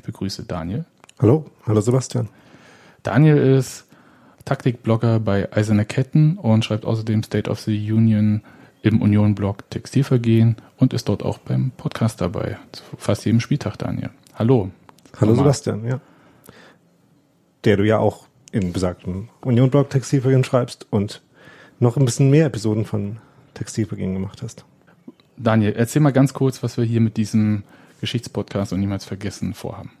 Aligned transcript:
Ich 0.00 0.06
begrüße 0.06 0.44
Daniel. 0.44 0.86
Hallo, 1.18 1.44
hallo 1.66 1.82
Sebastian. 1.82 2.30
Daniel 3.02 3.36
ist 3.36 3.84
Taktikblogger 4.46 5.20
bei 5.20 5.52
Eiserne 5.52 5.84
Ketten 5.84 6.38
und 6.38 6.64
schreibt 6.64 6.86
außerdem 6.86 7.22
State 7.22 7.50
of 7.50 7.60
the 7.60 7.92
Union 7.92 8.40
im 8.80 9.02
Union-Blog 9.02 9.68
Textilvergehen 9.68 10.56
und 10.78 10.94
ist 10.94 11.10
dort 11.10 11.22
auch 11.22 11.36
beim 11.36 11.72
Podcast 11.72 12.22
dabei. 12.22 12.56
Zu 12.72 12.82
fast 12.96 13.26
jedem 13.26 13.40
Spieltag, 13.40 13.76
Daniel. 13.76 14.08
Hallo. 14.36 14.70
Hallo 15.20 15.34
Sebastian, 15.34 15.84
ja. 15.86 16.00
Der 17.64 17.76
du 17.76 17.84
ja 17.84 17.98
auch 17.98 18.26
in 18.52 18.72
besagtem 18.72 19.28
Union-Blog 19.42 19.90
Textilvergehen 19.90 20.44
schreibst 20.44 20.86
und 20.88 21.20
noch 21.78 21.98
ein 21.98 22.06
bisschen 22.06 22.30
mehr 22.30 22.46
Episoden 22.46 22.86
von 22.86 23.18
Textilvergehen 23.52 24.14
gemacht 24.14 24.40
hast. 24.42 24.64
Daniel, 25.36 25.74
erzähl 25.76 26.00
mal 26.00 26.14
ganz 26.14 26.32
kurz, 26.32 26.62
was 26.62 26.78
wir 26.78 26.84
hier 26.84 27.02
mit 27.02 27.18
diesem 27.18 27.64
Geschichtspodcast 28.00 28.72
und 28.72 28.80
niemals 28.80 29.04
vergessen 29.04 29.54
vorhaben. 29.54 29.92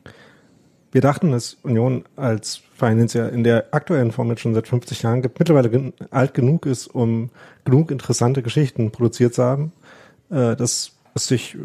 Wir 0.92 1.00
dachten, 1.00 1.30
dass 1.30 1.54
Union 1.62 2.04
als 2.16 2.62
Verein, 2.74 2.96
den 2.96 3.06
es 3.06 3.12
ja 3.12 3.28
in 3.28 3.44
der 3.44 3.66
aktuellen 3.72 4.10
Form 4.10 4.28
jetzt 4.30 4.40
schon 4.40 4.54
seit 4.54 4.66
50 4.66 5.02
Jahren 5.02 5.22
gibt, 5.22 5.38
mittlerweile 5.38 5.92
alt 6.10 6.34
genug 6.34 6.66
ist, 6.66 6.88
um 6.88 7.30
genug 7.64 7.90
interessante 7.90 8.42
Geschichten 8.42 8.90
produziert 8.90 9.34
zu 9.34 9.44
haben, 9.44 9.72
äh, 10.30 10.56
dass 10.56 10.92
es 11.14 11.26
sich 11.26 11.56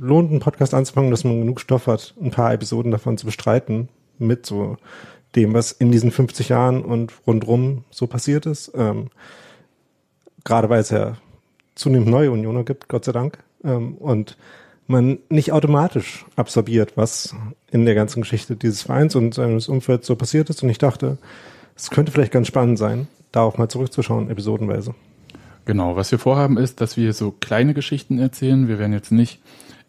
lohnt, 0.00 0.30
einen 0.30 0.40
Podcast 0.40 0.72
anzufangen, 0.72 1.10
dass 1.10 1.24
man 1.24 1.40
genug 1.40 1.60
Stoff 1.60 1.86
hat, 1.86 2.14
ein 2.20 2.30
paar 2.30 2.52
Episoden 2.52 2.90
davon 2.90 3.18
zu 3.18 3.26
bestreiten, 3.26 3.88
mit 4.18 4.46
so 4.46 4.76
dem, 5.36 5.54
was 5.54 5.72
in 5.72 5.92
diesen 5.92 6.10
50 6.10 6.48
Jahren 6.48 6.82
und 6.82 7.12
rundrum 7.26 7.84
so 7.90 8.06
passiert 8.06 8.46
ist. 8.46 8.72
Ähm, 8.74 9.10
gerade 10.44 10.68
weil 10.68 10.80
es 10.80 10.90
ja 10.90 11.16
zunehmend 11.74 12.08
neue 12.08 12.30
Unioner 12.30 12.64
gibt, 12.64 12.88
Gott 12.88 13.04
sei 13.04 13.12
Dank. 13.12 13.38
Ähm, 13.64 13.94
und 13.94 14.36
man 14.90 15.18
nicht 15.28 15.52
automatisch 15.52 16.26
absorbiert, 16.36 16.96
was 16.96 17.34
in 17.70 17.84
der 17.84 17.94
ganzen 17.94 18.22
Geschichte 18.22 18.56
dieses 18.56 18.82
Vereins 18.82 19.14
und 19.14 19.34
seines 19.34 19.68
Umfelds 19.68 20.06
so 20.06 20.16
passiert 20.16 20.50
ist. 20.50 20.62
Und 20.62 20.68
ich 20.68 20.78
dachte, 20.78 21.18
es 21.76 21.90
könnte 21.90 22.12
vielleicht 22.12 22.32
ganz 22.32 22.46
spannend 22.46 22.78
sein, 22.78 23.08
darauf 23.32 23.58
mal 23.58 23.68
zurückzuschauen, 23.68 24.30
episodenweise. 24.30 24.94
Genau, 25.64 25.96
was 25.96 26.10
wir 26.10 26.18
vorhaben 26.18 26.56
ist, 26.58 26.80
dass 26.80 26.96
wir 26.96 27.12
so 27.12 27.30
kleine 27.30 27.74
Geschichten 27.74 28.18
erzählen. 28.18 28.68
Wir 28.68 28.78
werden 28.78 28.92
jetzt 28.92 29.12
nicht 29.12 29.40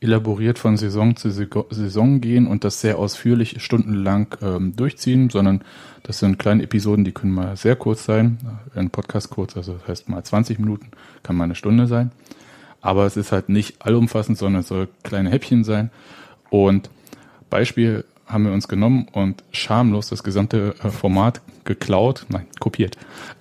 elaboriert 0.02 0.58
von 0.58 0.78
Saison 0.78 1.16
zu 1.16 1.30
Saison 1.30 2.22
gehen 2.22 2.48
und 2.48 2.64
das 2.64 2.82
sehr 2.82 2.98
ausführlich 2.98 3.64
stundenlang 3.64 4.36
ähm, 4.42 4.76
durchziehen, 4.76 5.30
sondern 5.30 5.64
das 6.04 6.20
sind 6.20 6.40
kleine 6.40 6.64
Episoden, 6.64 7.06
die 7.06 7.12
können 7.12 7.34
mal 7.34 7.56
sehr 7.56 7.76
kurz 7.76 8.06
sein. 8.06 8.40
Ein 8.74 8.90
Podcast 8.90 9.30
kurz, 9.30 9.56
also 9.56 9.74
das 9.74 9.88
heißt 9.88 10.10
mal 10.10 10.24
20 10.24 10.60
Minuten, 10.60 10.88
kann 11.22 11.36
mal 11.36 11.44
eine 11.44 11.56
Stunde 11.56 11.86
sein. 11.86 12.12
Aber 12.82 13.06
es 13.06 13.18
ist 13.18 13.32
halt 13.32 13.50
nicht 13.50 13.86
allumfassend, 13.86 14.38
sondern 14.38 14.62
es 14.62 14.68
soll 14.68 14.90
kleine 15.04 15.30
Häppchen 15.30 15.64
sein. 15.64 15.92
Und 16.50 16.90
Beispiel 17.50 18.06
haben 18.32 18.46
wir 18.46 18.54
uns 18.54 18.68
genommen 18.68 19.08
und 19.12 19.44
schamlos 19.52 20.10
das 20.10 20.24
gesamte 20.24 20.76
äh, 20.84 20.90
Format 20.90 21.42
geklaut, 21.64 22.26
nein, 22.30 22.48
kopiert. 22.60 22.98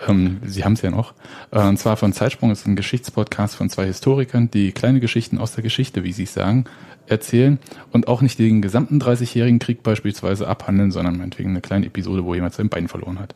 Ähm, 0.07 0.41
Sie 0.45 0.65
haben 0.65 0.75
es 0.75 0.83
ja 0.83 0.91
noch. 0.91 1.15
Äh, 1.53 1.67
und 1.67 1.79
zwar 1.79 1.97
von 1.97 2.13
Zeitsprung 2.13 2.51
ist 2.51 2.67
ein 2.67 2.77
Geschichtspodcast 2.77 3.55
von 3.55 3.71
zwei 3.71 3.87
Historikern, 3.87 4.51
die 4.51 4.73
kleine 4.73 5.01
Geschichten 5.01 5.39
aus 5.39 5.53
der 5.53 5.63
Geschichte, 5.63 6.05
wie 6.05 6.13
Sie 6.13 6.25
es 6.25 6.35
sagen, 6.35 6.65
erzählen 7.07 7.59
und 7.93 8.09
auch 8.09 8.21
nicht 8.21 8.39
den 8.39 8.63
gesamten 8.63 9.01
30-jährigen 9.01 9.59
Krieg 9.59 9.83
beispielsweise 9.83 10.47
abhandeln, 10.49 10.91
sondern 10.91 11.17
meinetwegen 11.19 11.51
eine 11.51 11.61
kleine 11.61 11.87
Episode, 11.87 12.25
wo 12.25 12.35
jemand 12.35 12.55
sein 12.55 12.69
Bein 12.69 12.89
verloren 12.89 13.19
hat. 13.19 13.35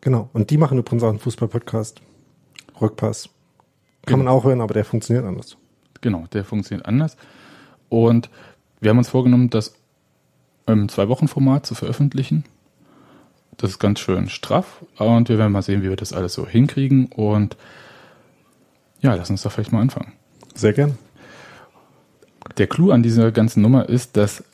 Genau. 0.00 0.28
Und 0.32 0.50
die 0.50 0.58
machen 0.58 0.78
übrigens 0.78 1.02
auch 1.02 1.08
einen 1.08 1.18
Fußball-Podcast. 1.18 2.00
Rückpass. 2.80 3.30
Kann 4.06 4.20
genau. 4.20 4.30
man 4.30 4.40
auch 4.40 4.44
hören, 4.44 4.60
aber 4.60 4.74
der 4.74 4.84
funktioniert 4.84 5.26
anders. 5.26 5.56
Genau, 6.00 6.26
der 6.32 6.44
funktioniert 6.44 6.86
anders. 6.86 7.16
Und 7.88 8.30
wir 8.80 8.90
haben 8.90 8.98
uns 8.98 9.08
vorgenommen, 9.08 9.50
das 9.50 9.74
im 10.66 10.88
Zwei-Wochen-Format 10.88 11.66
zu 11.66 11.74
veröffentlichen. 11.74 12.44
Das 13.56 13.70
ist 13.70 13.78
ganz 13.78 14.00
schön 14.00 14.28
straff 14.28 14.84
und 14.98 15.28
wir 15.28 15.38
werden 15.38 15.52
mal 15.52 15.62
sehen, 15.62 15.82
wie 15.82 15.88
wir 15.88 15.96
das 15.96 16.12
alles 16.12 16.34
so 16.34 16.46
hinkriegen. 16.46 17.06
Und 17.06 17.56
ja, 19.00 19.14
lass 19.14 19.30
uns 19.30 19.42
doch 19.42 19.52
vielleicht 19.52 19.72
mal 19.72 19.80
anfangen. 19.80 20.12
Sehr 20.54 20.72
gern. 20.72 20.98
Der 22.58 22.66
Clou 22.66 22.90
an 22.90 23.02
dieser 23.02 23.32
ganzen 23.32 23.62
Nummer 23.62 23.88
ist, 23.88 24.16
dass 24.16 24.44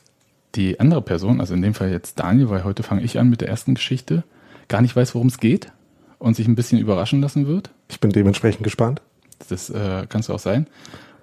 die 0.55 0.79
andere 0.79 1.01
Person, 1.01 1.41
also 1.41 1.53
in 1.53 1.61
dem 1.61 1.73
Fall 1.73 1.91
jetzt 1.91 2.19
Daniel, 2.19 2.49
weil 2.49 2.63
heute 2.63 2.83
fange 2.83 3.01
ich 3.01 3.19
an 3.19 3.29
mit 3.29 3.41
der 3.41 3.49
ersten 3.49 3.75
Geschichte, 3.75 4.23
gar 4.67 4.81
nicht 4.81 4.95
weiß, 4.95 5.15
worum 5.15 5.27
es 5.27 5.39
geht 5.39 5.71
und 6.19 6.35
sich 6.35 6.47
ein 6.47 6.55
bisschen 6.55 6.79
überraschen 6.79 7.21
lassen 7.21 7.47
wird. 7.47 7.71
Ich 7.89 7.99
bin 7.99 8.11
dementsprechend 8.11 8.63
gespannt. 8.63 9.01
Das 9.49 9.69
äh, 9.69 10.05
kannst 10.09 10.29
du 10.29 10.33
auch 10.33 10.39
sein. 10.39 10.67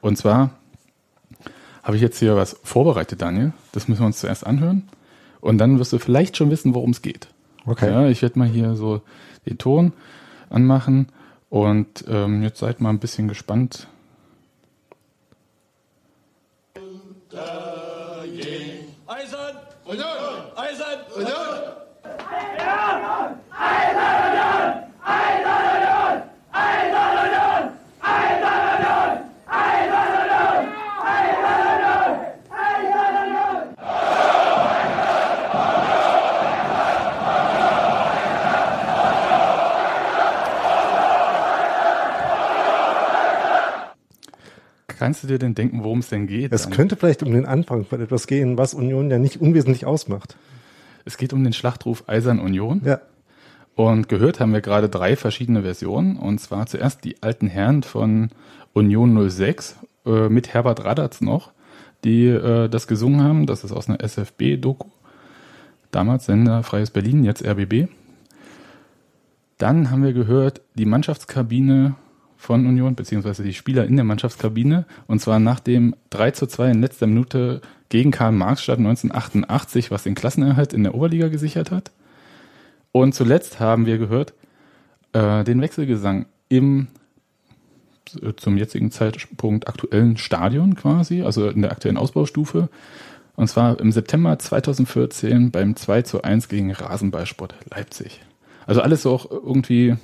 Und 0.01 0.17
zwar 0.17 0.51
habe 1.83 1.97
ich 1.97 2.03
jetzt 2.03 2.19
hier 2.19 2.37
was 2.37 2.57
vorbereitet, 2.63 3.23
Daniel. 3.23 3.53
Das 3.73 3.89
müssen 3.89 4.03
wir 4.03 4.07
uns 4.07 4.21
zuerst 4.21 4.47
anhören. 4.47 4.89
Und 5.41 5.59
dann 5.59 5.79
wirst 5.79 5.93
du 5.93 5.99
vielleicht 5.99 6.37
schon 6.37 6.51
wissen, 6.51 6.75
worum 6.75 6.91
es 6.91 7.03
geht. 7.03 7.29
Okay. 7.67 7.91
Ja, 7.91 8.07
ich 8.09 8.23
werde 8.23 8.39
mal 8.39 8.49
hier 8.49 8.75
so 8.75 9.01
den 9.47 9.59
Ton 9.59 9.93
anmachen. 10.51 11.09
Und 11.49 12.05
ähm, 12.09 12.43
jetzt 12.43 12.59
seid 12.61 12.81
mal 12.81 12.91
ein 12.91 13.01
bisschen 13.01 13.29
gespannt. 13.29 13.89
Eisern! 19.07 19.57
Eisern! 19.87 20.07
Eisern! 20.57 21.50
Kannst 45.01 45.23
du 45.23 45.29
dir 45.29 45.39
denn 45.39 45.55
denken, 45.55 45.83
worum 45.83 46.01
es 46.01 46.11
denn 46.11 46.27
geht? 46.27 46.53
Es 46.53 46.69
könnte 46.69 46.95
vielleicht 46.95 47.23
um 47.23 47.33
den 47.33 47.47
Anfang 47.47 47.87
von 47.87 48.03
etwas 48.03 48.27
gehen, 48.27 48.59
was 48.59 48.75
Union 48.75 49.11
ja 49.11 49.19
nicht 49.19 49.41
unwesentlich 49.41 49.87
ausmacht. 49.87 50.37
Es 51.07 51.17
geht 51.17 51.33
um 51.33 51.43
den 51.43 51.55
Schlachtruf 51.55 52.05
Eisern 52.07 52.39
Union. 52.39 52.83
Ja. 52.85 53.01
Und 53.75 54.11
gehört 54.11 54.41
haben 54.41 54.53
wir 54.53 54.61
gerade 54.61 54.91
drei 54.91 55.17
verschiedene 55.17 55.63
Versionen. 55.63 56.19
Und 56.19 56.39
zwar 56.39 56.67
zuerst 56.67 57.03
die 57.03 57.23
alten 57.23 57.47
Herren 57.47 57.83
von 57.83 58.29
Union 58.75 59.31
06 59.31 59.79
äh, 60.05 60.29
mit 60.29 60.53
Herbert 60.53 60.85
Radatz 60.85 61.23
noch, 61.23 61.53
die 62.05 62.27
äh, 62.27 62.69
das 62.69 62.87
gesungen 62.87 63.23
haben. 63.23 63.47
Das 63.47 63.65
ist 63.65 63.73
aus 63.73 63.89
einer 63.89 64.03
SFB-Doku. 64.05 64.91
Damals 65.93 66.27
Sender 66.27 66.63
Freies 66.63 66.91
Berlin, 66.91 67.25
jetzt 67.25 67.43
RBB. 67.43 67.89
Dann 69.57 69.91
haben 69.91 70.05
wir 70.05 70.13
gehört 70.13 70.61
die 70.75 70.85
Mannschaftskabine 70.85 71.95
von 72.41 72.67
Union, 72.67 72.95
beziehungsweise 72.95 73.43
die 73.43 73.53
Spieler 73.53 73.85
in 73.85 73.97
der 73.97 74.05
Mannschaftskabine. 74.05 74.87
Und 75.07 75.21
zwar 75.21 75.39
nach 75.39 75.61
dem 75.61 75.95
3 76.09 76.31
zu 76.31 76.47
2 76.47 76.71
in 76.71 76.81
letzter 76.81 77.07
Minute 77.07 77.61
gegen 77.91 78.13
Karl 78.13 78.33
Marx 78.33 78.67
1988, 78.67 79.91
was 79.91 80.05
den 80.05 80.15
Klassenerhalt 80.15 80.73
in 80.73 80.83
der 80.83 80.95
Oberliga 80.95 81.29
gesichert 81.29 81.71
hat. 81.71 81.91
Und 82.93 83.15
zuletzt 83.15 83.61
haben 83.61 83.85
wir 83.85 83.99
gehört 83.99 84.33
äh, 85.13 85.45
den 85.45 85.61
Wechselgesang 85.61 86.27
im 86.49 86.89
zum 88.37 88.57
jetzigen 88.57 88.91
Zeitpunkt 88.91 89.69
aktuellen 89.69 90.17
Stadion 90.17 90.75
quasi, 90.75 91.23
also 91.23 91.49
in 91.49 91.63
der 91.63 91.71
aktuellen 91.71 91.99
Ausbaustufe. 91.99 92.69
Und 93.37 93.49
zwar 93.49 93.79
im 93.79 93.93
September 93.93 94.37
2014 94.39 95.51
beim 95.51 95.77
2 95.77 96.03
zu 96.03 96.23
1 96.23 96.49
gegen 96.49 96.73
Rasenballsport 96.73 97.55
Leipzig. 97.71 98.21
Also 98.67 98.81
alles 98.81 99.03
so 99.03 99.13
auch 99.13 99.31
irgendwie 99.31 99.95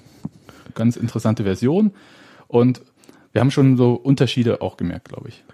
ganz 0.74 0.96
interessante 0.96 1.42
Version. 1.42 1.92
Und 2.48 2.82
wir 3.32 3.40
haben 3.40 3.50
schon 3.50 3.76
so 3.76 3.94
Unterschiede 3.94 4.60
auch 4.62 4.76
gemerkt, 4.76 5.08
glaube 5.08 5.28
ich. 5.28 5.44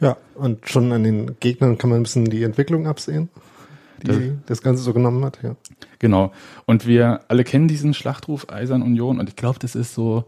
Ja, 0.00 0.16
und 0.34 0.68
schon 0.68 0.92
an 0.92 1.02
den 1.02 1.38
Gegnern 1.40 1.76
kann 1.78 1.90
man 1.90 2.00
ein 2.00 2.04
bisschen 2.04 2.26
die 2.26 2.42
Entwicklung 2.44 2.86
absehen, 2.86 3.28
die 4.02 4.06
Das- 4.06 4.18
das, 4.46 4.62
Ganze 4.62 4.82
so 4.82 4.92
genommen 4.92 5.24
hat. 5.24 5.40
Ja. 5.42 5.56
Genau. 5.98 6.32
Und 6.66 6.86
wir 6.86 7.20
alle 7.28 7.42
kennen 7.44 7.66
diesen 7.68 7.94
Schlachtruf 7.94 8.48
Eisern 8.48 8.82
Union. 8.82 9.18
Und 9.18 9.28
ich 9.28 9.36
glaube, 9.36 9.58
das 9.58 9.74
ist 9.74 9.94
so 9.94 10.24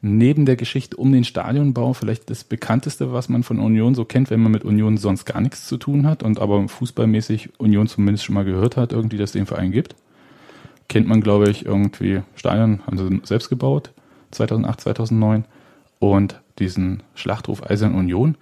neben 0.00 0.44
der 0.46 0.56
Geschichte 0.56 0.96
um 0.96 1.12
den 1.12 1.24
Stadionbau 1.24 1.92
vielleicht 1.94 2.28
das 2.30 2.44
bekannteste, 2.44 3.12
was 3.12 3.28
man 3.28 3.42
von 3.42 3.58
Union 3.58 3.94
so 3.94 4.04
kennt, 4.04 4.30
wenn 4.30 4.40
man 4.40 4.52
mit 4.52 4.64
Union 4.64 4.96
sonst 4.98 5.24
gar 5.24 5.40
nichts 5.40 5.66
zu 5.66 5.76
tun 5.78 6.06
hat 6.06 6.22
und 6.22 6.38
aber 6.40 6.66
fußballmäßig 6.68 7.58
Union 7.58 7.86
zumindest 7.86 8.24
schon 8.24 8.34
mal 8.34 8.44
gehört 8.44 8.76
hat, 8.76 8.92
irgendwie, 8.92 9.16
dass 9.16 9.30
es 9.30 9.32
den 9.32 9.46
Verein 9.46 9.70
gibt. 9.72 9.96
Kennt 10.88 11.08
man, 11.08 11.22
glaube 11.22 11.48
ich, 11.50 11.64
irgendwie 11.64 12.20
Stadion, 12.34 12.80
haben 12.86 12.98
sie 12.98 13.20
selbst 13.26 13.48
gebaut, 13.48 13.92
2008, 14.34 14.80
2009. 14.80 15.44
Und 15.98 16.40
diesen 16.58 17.02
Schlachtruf 17.14 17.62
Eisern 17.62 17.94
Union, 17.94 18.36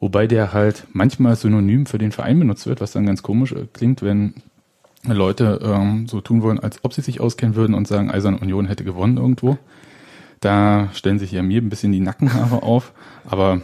wobei 0.00 0.26
der 0.26 0.52
halt 0.52 0.86
manchmal 0.92 1.36
synonym 1.36 1.86
für 1.86 1.98
den 1.98 2.12
Verein 2.12 2.38
benutzt 2.38 2.66
wird, 2.66 2.80
was 2.80 2.92
dann 2.92 3.06
ganz 3.06 3.22
komisch 3.22 3.52
äh, 3.52 3.66
klingt, 3.72 4.02
wenn 4.02 4.34
Leute 5.06 5.60
ähm, 5.62 6.06
so 6.06 6.20
tun 6.20 6.42
wollen, 6.42 6.58
als 6.58 6.82
ob 6.82 6.94
sie 6.94 7.02
sich 7.02 7.20
auskennen 7.20 7.56
würden 7.56 7.74
und 7.74 7.86
sagen, 7.86 8.10
Eisern 8.10 8.36
Union 8.36 8.66
hätte 8.66 8.84
gewonnen 8.84 9.18
irgendwo. 9.18 9.58
Da 10.40 10.88
stellen 10.92 11.18
sich 11.18 11.32
ja 11.32 11.42
mir 11.42 11.60
ein 11.60 11.68
bisschen 11.68 11.92
die 11.92 12.00
Nackenhaare 12.00 12.62
auf, 12.62 12.92
aber 13.26 13.60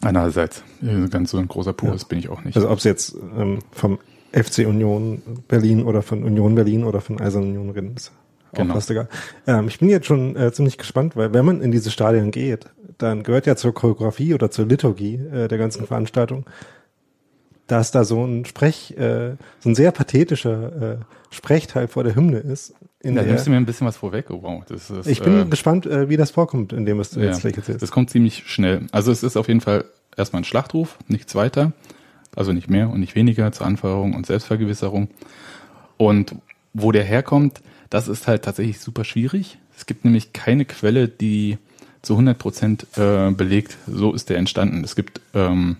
einerseits, 0.00 0.62
äh, 0.82 1.08
ganz 1.08 1.30
so 1.30 1.38
ein 1.38 1.48
großer 1.48 1.72
Purist 1.72 2.08
bin 2.08 2.18
ich 2.18 2.28
auch 2.28 2.44
nicht. 2.44 2.56
Also 2.56 2.70
ob 2.70 2.78
es 2.78 2.84
jetzt 2.84 3.16
ähm, 3.36 3.58
vom 3.72 3.98
FC 4.32 4.66
Union 4.66 5.22
Berlin 5.48 5.82
oder 5.82 6.02
von 6.02 6.22
Union 6.22 6.54
Berlin 6.54 6.84
oder 6.84 7.00
von 7.00 7.20
Eisern 7.20 7.44
Union 7.44 7.70
reden, 7.70 7.94
ist 7.96 8.12
Genau. 8.54 8.74
fast 8.74 8.90
egal. 8.90 9.08
Ähm, 9.46 9.68
ich 9.68 9.78
bin 9.78 9.88
jetzt 9.88 10.06
schon 10.06 10.36
äh, 10.36 10.52
ziemlich 10.52 10.78
gespannt, 10.78 11.16
weil 11.16 11.32
wenn 11.32 11.44
man 11.44 11.60
in 11.60 11.70
diese 11.70 11.90
Stadien 11.90 12.30
geht, 12.30 12.66
dann 12.98 13.22
gehört 13.22 13.46
ja 13.46 13.56
zur 13.56 13.72
Choreografie 13.74 14.34
oder 14.34 14.50
zur 14.50 14.66
Liturgie 14.66 15.14
äh, 15.14 15.48
der 15.48 15.58
ganzen 15.58 15.86
Veranstaltung, 15.86 16.44
dass 17.66 17.92
da 17.92 18.04
so 18.04 18.24
ein 18.24 18.44
Sprech, 18.44 18.96
äh, 18.98 19.36
so 19.60 19.68
ein 19.70 19.74
sehr 19.74 19.92
pathetischer 19.92 20.92
äh, 20.92 20.96
Sprechteil 21.30 21.86
vor 21.88 22.02
der 22.02 22.16
Hymne 22.16 22.38
ist. 22.38 22.74
In 23.00 23.14
da 23.14 23.22
der, 23.22 23.30
nimmst 23.30 23.46
du 23.46 23.50
mir 23.50 23.56
ein 23.56 23.66
bisschen 23.66 23.86
was 23.86 23.96
vorweg. 23.96 24.30
Oh, 24.30 24.42
wow, 24.42 24.64
das 24.68 24.90
ist, 24.90 25.06
ich 25.06 25.22
bin 25.22 25.42
äh, 25.42 25.44
gespannt, 25.44 25.86
äh, 25.86 26.08
wie 26.08 26.16
das 26.16 26.32
vorkommt, 26.32 26.72
in 26.72 26.84
dem 26.84 26.98
was 26.98 27.10
du 27.10 27.20
Ja, 27.20 27.26
jetzt 27.26 27.40
gleich 27.40 27.56
erzählst. 27.56 27.80
das 27.82 27.92
kommt 27.92 28.10
ziemlich 28.10 28.42
schnell. 28.46 28.86
Also 28.92 29.12
es 29.12 29.22
ist 29.22 29.36
auf 29.36 29.48
jeden 29.48 29.60
Fall 29.60 29.84
erstmal 30.16 30.42
ein 30.42 30.44
Schlachtruf, 30.44 30.98
nichts 31.08 31.34
weiter. 31.34 31.72
Also 32.36 32.52
nicht 32.52 32.68
mehr 32.68 32.90
und 32.90 33.00
nicht 33.00 33.14
weniger 33.14 33.50
zur 33.52 33.66
Anfeuerung 33.66 34.14
und 34.14 34.26
Selbstvergewisserung. 34.26 35.08
Und 35.96 36.34
wo 36.74 36.92
der 36.92 37.04
herkommt, 37.04 37.60
das 37.90 38.08
ist 38.08 38.26
halt 38.26 38.44
tatsächlich 38.44 38.80
super 38.80 39.04
schwierig. 39.04 39.58
Es 39.76 39.86
gibt 39.86 40.04
nämlich 40.04 40.32
keine 40.32 40.64
Quelle, 40.64 41.08
die 41.08 41.58
zu 42.02 42.14
100 42.14 42.38
Prozent 42.38 42.86
äh, 42.96 43.30
belegt, 43.30 43.76
so 43.86 44.14
ist 44.14 44.30
der 44.30 44.38
entstanden. 44.38 44.82
Es 44.84 44.96
gibt 44.96 45.20
ähm, 45.34 45.76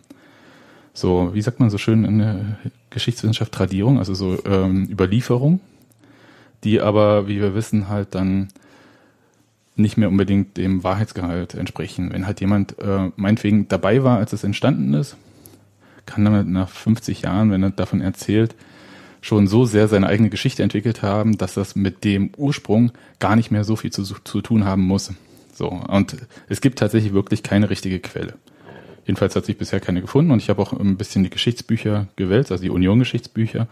so, 0.93 1.31
wie 1.33 1.41
sagt 1.41 1.61
man 1.61 1.71
so 1.71 1.79
schön 1.79 2.05
in 2.05 2.19
der 2.19 2.59
Geschichtswissenschaft, 2.91 3.53
Tradierung, 3.53 3.99
also 3.99 4.13
so 4.13 4.39
ähm, 4.45 4.89
Überlieferung, 4.91 5.61
die 6.65 6.81
aber, 6.81 7.29
wie 7.29 7.41
wir 7.41 7.55
wissen, 7.55 7.89
halt 7.89 8.15
dann 8.15 8.49
nicht 9.77 9.97
mehr 9.97 10.09
unbedingt 10.09 10.57
dem 10.57 10.85
Wahrheitsgehalt 10.85 11.55
entsprechen. 11.55 12.13
Wenn 12.13 12.27
halt 12.27 12.41
jemand 12.41 12.79
äh, 12.81 13.11
meinetwegen 13.17 13.69
dabei 13.69 14.03
war, 14.03 14.19
als 14.19 14.33
es 14.33 14.45
entstanden 14.45 14.93
ist, 14.95 15.17
kann 16.05 16.25
damit 16.25 16.49
nach 16.49 16.69
50 16.69 17.23
Jahren, 17.23 17.51
wenn 17.51 17.63
er 17.63 17.71
davon 17.71 18.01
erzählt, 18.01 18.55
schon 19.21 19.47
so 19.47 19.65
sehr 19.65 19.89
seine 19.89 20.07
eigene 20.07 20.31
Geschichte 20.31 20.63
entwickelt 20.63 21.03
haben, 21.03 21.39
dass 21.39 21.55
das 21.55 21.77
mit 21.77 22.05
dem 22.05 22.31
Ursprung 22.37 22.93
gar 23.19 23.37
nicht 23.37 23.51
mehr 23.51 23.65
so 23.65 23.77
viel 23.77 23.93
zu, 23.93 24.03
zu 24.03 24.41
tun 24.41 24.65
haben 24.65 24.83
muss. 24.83 25.13
So. 25.53 25.69
Und 25.69 26.17
es 26.49 26.61
gibt 26.61 26.79
tatsächlich 26.79 27.13
wirklich 27.13 27.43
keine 27.43 27.69
richtige 27.71 28.01
Quelle. 28.01 28.35
Jedenfalls 29.05 29.37
hat 29.37 29.45
sich 29.45 29.59
bisher 29.59 29.81
keine 29.81 30.01
gefunden 30.01 30.31
und 30.31 30.39
ich 30.39 30.49
habe 30.49 30.63
auch 30.63 30.73
ein 30.73 30.97
bisschen 30.97 31.25
die 31.25 31.31
Geschichtsbücher 31.31 32.07
gewälzt, 32.17 32.53
also 32.53 32.63
die 32.63 32.71
Union-Geschichtsbücher. 32.71 33.67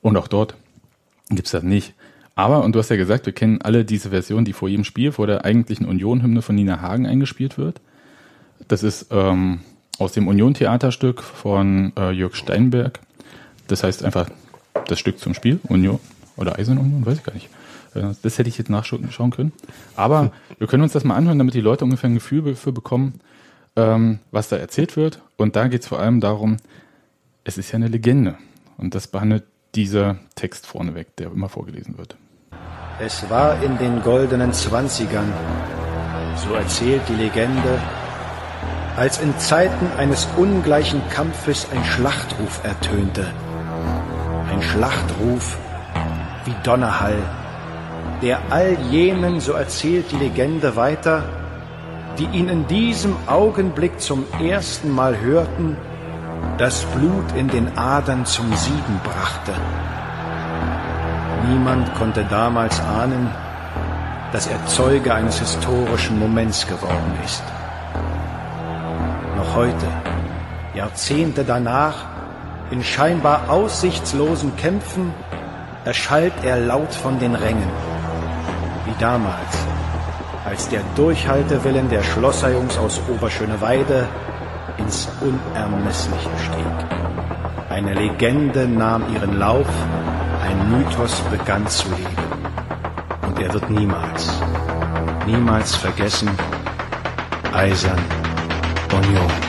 Und 0.00 0.16
auch 0.16 0.28
dort 0.28 0.56
gibt's 1.28 1.50
das 1.50 1.62
nicht. 1.62 1.94
Aber, 2.34 2.64
und 2.64 2.74
du 2.74 2.78
hast 2.78 2.90
ja 2.90 2.96
gesagt, 2.96 3.26
wir 3.26 3.32
kennen 3.32 3.62
alle 3.62 3.84
diese 3.84 4.10
Version, 4.10 4.44
die 4.44 4.52
vor 4.52 4.68
jedem 4.68 4.84
Spiel, 4.84 5.12
vor 5.12 5.26
der 5.26 5.44
eigentlichen 5.44 5.86
Union-Hymne 5.86 6.42
von 6.42 6.54
Nina 6.54 6.80
Hagen 6.80 7.06
eingespielt 7.06 7.56
wird. 7.56 7.80
Das 8.68 8.82
ist 8.82 9.06
ähm, 9.10 9.60
aus 9.98 10.12
dem 10.12 10.28
Union-Theaterstück 10.28 11.22
von 11.22 11.92
äh, 11.96 12.10
Jörg 12.10 12.34
Steinberg. 12.34 13.00
Das 13.68 13.82
heißt 13.82 14.04
einfach 14.04 14.28
das 14.86 14.98
Stück 14.98 15.18
zum 15.18 15.34
Spiel, 15.34 15.60
Union 15.68 16.00
oder 16.36 16.58
Eisern-Union, 16.58 17.04
weiß 17.04 17.18
ich 17.18 17.24
gar 17.24 17.34
nicht. 17.34 17.48
Äh, 17.94 18.14
Das 18.22 18.38
hätte 18.38 18.48
ich 18.48 18.58
jetzt 18.58 18.70
nachschauen 18.70 19.10
schauen 19.10 19.30
können. 19.30 19.52
Aber 19.96 20.32
wir 20.58 20.66
können 20.66 20.82
uns 20.82 20.92
das 20.92 21.04
mal 21.04 21.16
anhören, 21.16 21.38
damit 21.38 21.54
die 21.54 21.60
Leute 21.60 21.84
ungefähr 21.84 22.10
ein 22.10 22.14
Gefühl 22.14 22.42
dafür 22.42 22.72
bekommen, 22.72 23.20
ähm, 23.76 24.20
was 24.30 24.48
da 24.48 24.56
erzählt 24.56 24.96
wird. 24.96 25.20
Und 25.36 25.56
da 25.56 25.68
geht 25.68 25.82
es 25.82 25.88
vor 25.88 26.00
allem 26.00 26.20
darum, 26.20 26.56
es 27.44 27.58
ist 27.58 27.70
ja 27.72 27.76
eine 27.76 27.88
Legende. 27.88 28.36
Und 28.78 28.94
das 28.94 29.06
behandelt 29.06 29.44
dieser 29.74 30.16
Text 30.34 30.66
vorneweg, 30.66 31.16
der 31.16 31.30
immer 31.30 31.48
vorgelesen 31.48 31.98
wird. 31.98 32.16
Es 32.98 33.28
war 33.28 33.62
in 33.62 33.76
den 33.78 34.02
goldenen 34.02 34.52
Zwanzigern, 34.52 35.30
so 36.36 36.54
erzählt 36.54 37.02
die 37.08 37.14
Legende, 37.14 37.80
als 38.96 39.20
in 39.20 39.38
Zeiten 39.38 39.86
eines 39.98 40.26
ungleichen 40.36 41.02
Kampfes 41.10 41.66
ein 41.70 41.84
Schlachtruf 41.84 42.64
ertönte. 42.64 43.26
Ein 44.50 44.62
Schlachtruf 44.62 45.56
wie 46.44 46.54
Donnerhall, 46.62 47.18
der 48.22 48.38
all 48.50 48.76
jenen, 48.90 49.40
so 49.40 49.52
erzählt 49.52 50.10
die 50.12 50.16
Legende 50.16 50.76
weiter, 50.76 51.24
die 52.18 52.26
ihn 52.26 52.48
in 52.48 52.66
diesem 52.66 53.16
Augenblick 53.26 54.00
zum 54.00 54.24
ersten 54.40 54.90
Mal 54.90 55.20
hörten, 55.20 55.76
das 56.58 56.84
Blut 56.84 57.24
in 57.36 57.48
den 57.48 57.76
Adern 57.76 58.24
zum 58.24 58.54
Sieden 58.54 59.00
brachte. 59.04 59.52
Niemand 61.48 61.94
konnte 61.94 62.24
damals 62.24 62.80
ahnen, 62.80 63.30
dass 64.32 64.46
er 64.46 64.64
Zeuge 64.66 65.12
eines 65.12 65.38
historischen 65.38 66.18
Moments 66.18 66.66
geworden 66.66 67.18
ist. 67.24 67.42
Noch 69.36 69.54
heute, 69.54 69.86
Jahrzehnte 70.74 71.44
danach, 71.44 72.15
in 72.70 72.82
scheinbar 72.82 73.48
aussichtslosen 73.48 74.56
Kämpfen, 74.56 75.12
erschallt 75.84 76.32
er 76.42 76.58
laut 76.58 76.92
von 76.92 77.18
den 77.18 77.34
Rängen. 77.34 77.70
Wie 78.84 78.94
damals, 79.00 79.66
als 80.44 80.68
der 80.68 80.80
Durchhaltewillen 80.94 81.88
der 81.88 82.02
Schlosserjungs 82.02 82.78
aus 82.78 83.00
Oberschöneweide 83.08 84.08
ins 84.78 85.08
Unermessliche 85.20 86.30
stieg. 86.38 86.88
Eine 87.68 87.94
Legende 87.94 88.66
nahm 88.66 89.04
ihren 89.14 89.38
Lauf, 89.38 89.68
ein 90.42 90.70
Mythos 90.70 91.20
begann 91.30 91.66
zu 91.66 91.88
leben. 91.90 92.16
Und 93.26 93.40
er 93.40 93.52
wird 93.52 93.68
niemals, 93.70 94.40
niemals 95.26 95.74
vergessen, 95.74 96.30
Eisern 97.52 97.98
Union. 98.92 99.45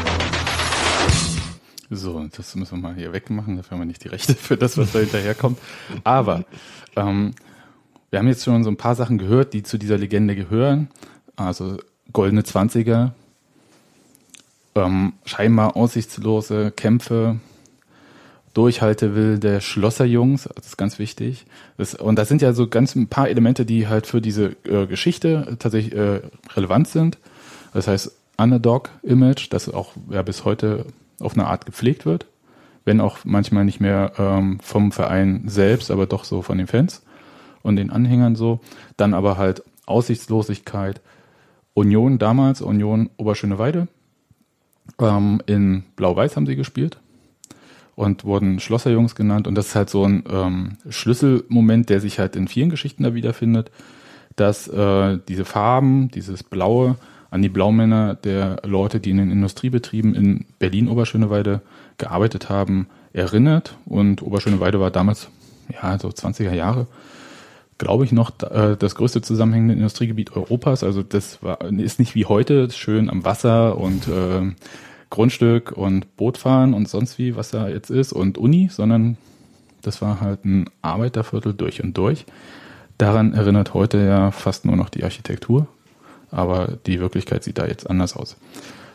So, 1.97 2.23
das 2.35 2.55
müssen 2.55 2.77
wir 2.77 2.89
mal 2.89 2.95
hier 2.95 3.11
wegmachen, 3.11 3.57
dafür 3.57 3.71
haben 3.71 3.81
wir 3.81 3.85
nicht 3.85 4.03
die 4.03 4.09
Rechte 4.09 4.35
für 4.35 4.55
das, 4.55 4.77
was 4.77 4.91
da 4.91 4.99
hinterherkommt. 4.99 5.57
Aber 6.03 6.45
ähm, 6.95 7.33
wir 8.11 8.19
haben 8.19 8.27
jetzt 8.27 8.43
schon 8.43 8.63
so 8.63 8.69
ein 8.69 8.77
paar 8.77 8.93
Sachen 8.93 9.17
gehört, 9.17 9.53
die 9.53 9.63
zu 9.63 9.79
dieser 9.79 9.97
Legende 9.97 10.35
gehören. 10.35 10.89
Also 11.35 11.77
goldene 12.13 12.43
Zwanziger, 12.43 13.15
ähm, 14.75 15.13
scheinbar 15.25 15.75
aussichtslose 15.75 16.71
Kämpfe, 16.71 17.39
Durchhaltewill 18.53 19.39
der 19.39 19.59
Schlosserjungs, 19.59 20.49
das 20.55 20.67
ist 20.67 20.77
ganz 20.77 20.99
wichtig. 20.99 21.45
Das, 21.77 21.95
und 21.95 22.17
das 22.17 22.27
sind 22.27 22.41
ja 22.43 22.53
so 22.53 22.67
ganz 22.67 22.95
ein 22.95 23.07
paar 23.07 23.29
Elemente, 23.29 23.65
die 23.65 23.87
halt 23.87 24.07
für 24.07 24.21
diese 24.21 24.55
äh, 24.65 24.85
Geschichte 24.85 25.57
tatsächlich 25.59 25.95
äh, 25.95 26.21
relevant 26.55 26.87
sind. 26.87 27.17
Das 27.73 27.87
heißt, 27.87 28.11
Underdog-Image, 28.37 29.47
das 29.51 29.67
auch 29.69 29.93
ja, 30.09 30.21
bis 30.21 30.45
heute 30.45 30.85
auf 31.19 31.33
eine 31.33 31.47
Art 31.47 31.65
gepflegt 31.65 32.05
wird, 32.05 32.27
wenn 32.85 33.01
auch 33.01 33.19
manchmal 33.23 33.65
nicht 33.65 33.79
mehr 33.79 34.13
ähm, 34.17 34.59
vom 34.61 34.91
Verein 34.91 35.43
selbst, 35.47 35.91
aber 35.91 36.05
doch 36.05 36.23
so 36.23 36.41
von 36.41 36.57
den 36.57 36.67
Fans 36.67 37.03
und 37.63 37.75
den 37.75 37.89
Anhängern 37.89 38.35
so. 38.35 38.59
Dann 38.95 39.13
aber 39.13 39.37
halt 39.37 39.63
Aussichtslosigkeit. 39.85 41.01
Union 41.73 42.17
damals, 42.17 42.61
Union 42.61 43.09
Oberschöneweide. 43.17 43.87
Ähm, 44.99 45.41
in 45.45 45.83
Blau-Weiß 45.95 46.35
haben 46.35 46.47
sie 46.47 46.55
gespielt 46.55 46.99
und 47.95 48.25
wurden 48.25 48.59
Schlosserjungs 48.59 49.15
genannt. 49.15 49.47
Und 49.47 49.55
das 49.55 49.69
ist 49.69 49.75
halt 49.75 49.89
so 49.89 50.05
ein 50.05 50.23
ähm, 50.29 50.77
Schlüsselmoment, 50.87 51.89
der 51.89 51.99
sich 51.99 52.19
halt 52.19 52.35
in 52.35 52.47
vielen 52.47 52.69
Geschichten 52.69 53.03
da 53.03 53.15
wiederfindet, 53.15 53.71
dass 54.35 54.67
äh, 54.67 55.17
diese 55.27 55.45
Farben, 55.45 56.09
dieses 56.09 56.43
Blaue 56.43 56.95
an 57.29 57.41
die 57.41 57.49
Blaumänner 57.49 58.15
der 58.15 58.61
Leute, 58.63 58.99
die 58.99 59.11
in 59.11 59.17
den 59.17 59.31
Industriebetrieben 59.31 60.15
in 60.15 60.45
Berlin-Oberschöneweide 60.59 61.61
gearbeitet 61.97 62.49
haben, 62.49 62.87
erinnert. 63.13 63.75
Und 63.85 64.21
Oberschöneweide 64.21 64.79
war 64.79 64.91
damals, 64.91 65.29
ja, 65.73 65.97
so 65.99 66.07
20er 66.07 66.53
Jahre, 66.53 66.87
glaube 67.77 68.05
ich, 68.05 68.11
noch 68.11 68.31
äh, 68.41 68.75
das 68.77 68.95
größte 68.95 69.21
zusammenhängende 69.21 69.73
Industriegebiet 69.73 70.35
Europas. 70.35 70.83
Also 70.83 71.03
das 71.03 71.43
war, 71.43 71.61
ist 71.61 71.99
nicht 71.99 72.15
wie 72.15 72.25
heute 72.25 72.69
schön 72.71 73.09
am 73.09 73.25
Wasser 73.25 73.77
und 73.77 74.07
äh, 74.07 74.51
Grundstück 75.09 75.71
und 75.71 76.17
Bootfahren 76.17 76.73
und 76.73 76.89
sonst 76.89 77.17
wie, 77.17 77.35
was 77.35 77.51
da 77.51 77.67
jetzt 77.69 77.89
ist 77.89 78.13
und 78.13 78.37
Uni, 78.37 78.69
sondern 78.71 79.17
das 79.81 80.01
war 80.01 80.19
halt 80.21 80.43
ein 80.45 80.69
Arbeiterviertel 80.81 81.53
durch 81.53 81.83
und 81.83 81.97
durch. 81.97 82.25
Daran 82.97 83.33
erinnert 83.33 83.73
heute 83.73 84.03
ja 84.03 84.31
fast 84.31 84.65
nur 84.65 84.75
noch 84.75 84.89
die 84.89 85.03
Architektur, 85.03 85.67
aber 86.31 86.77
die 86.85 86.99
Wirklichkeit 86.99 87.43
sieht 87.43 87.57
da 87.57 87.65
jetzt 87.65 87.89
anders 87.89 88.15
aus. 88.15 88.37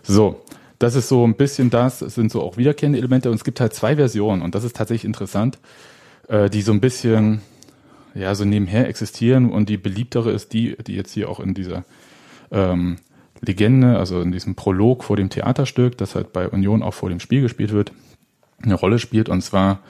So, 0.02 0.42
das 0.78 0.96
ist 0.96 1.08
so 1.08 1.24
ein 1.24 1.34
bisschen 1.34 1.70
das, 1.70 2.02
es 2.02 2.14
sind 2.14 2.32
so 2.32 2.42
auch 2.42 2.56
wiederkehrende 2.56 2.98
Elemente. 2.98 3.30
Und 3.30 3.36
es 3.36 3.44
gibt 3.44 3.60
halt 3.60 3.72
zwei 3.72 3.96
Versionen. 3.96 4.42
Und 4.42 4.54
das 4.54 4.64
ist 4.64 4.76
tatsächlich 4.76 5.04
interessant, 5.04 5.58
äh, 6.28 6.50
die 6.50 6.62
so 6.62 6.72
ein 6.72 6.80
bisschen 6.80 7.40
ja 8.14 8.34
so 8.34 8.44
nebenher 8.44 8.88
existieren. 8.88 9.50
Und 9.50 9.68
die 9.68 9.76
beliebtere 9.76 10.32
ist 10.32 10.52
die, 10.52 10.76
die 10.76 10.94
jetzt 10.94 11.12
hier 11.12 11.28
auch 11.28 11.40
in 11.40 11.54
dieser 11.54 11.84
ähm, 12.50 12.96
Legende, 13.40 13.98
also 13.98 14.20
in 14.20 14.32
diesem 14.32 14.54
Prolog 14.54 15.04
vor 15.04 15.16
dem 15.16 15.30
Theaterstück, 15.30 15.96
das 15.98 16.14
halt 16.14 16.32
bei 16.32 16.48
Union 16.48 16.82
auch 16.82 16.94
vor 16.94 17.08
dem 17.08 17.20
Spiel 17.20 17.42
gespielt 17.42 17.72
wird, 17.72 17.92
eine 18.62 18.74
Rolle 18.74 18.98
spielt. 18.98 19.28
Und 19.28 19.42
zwar 19.42 19.80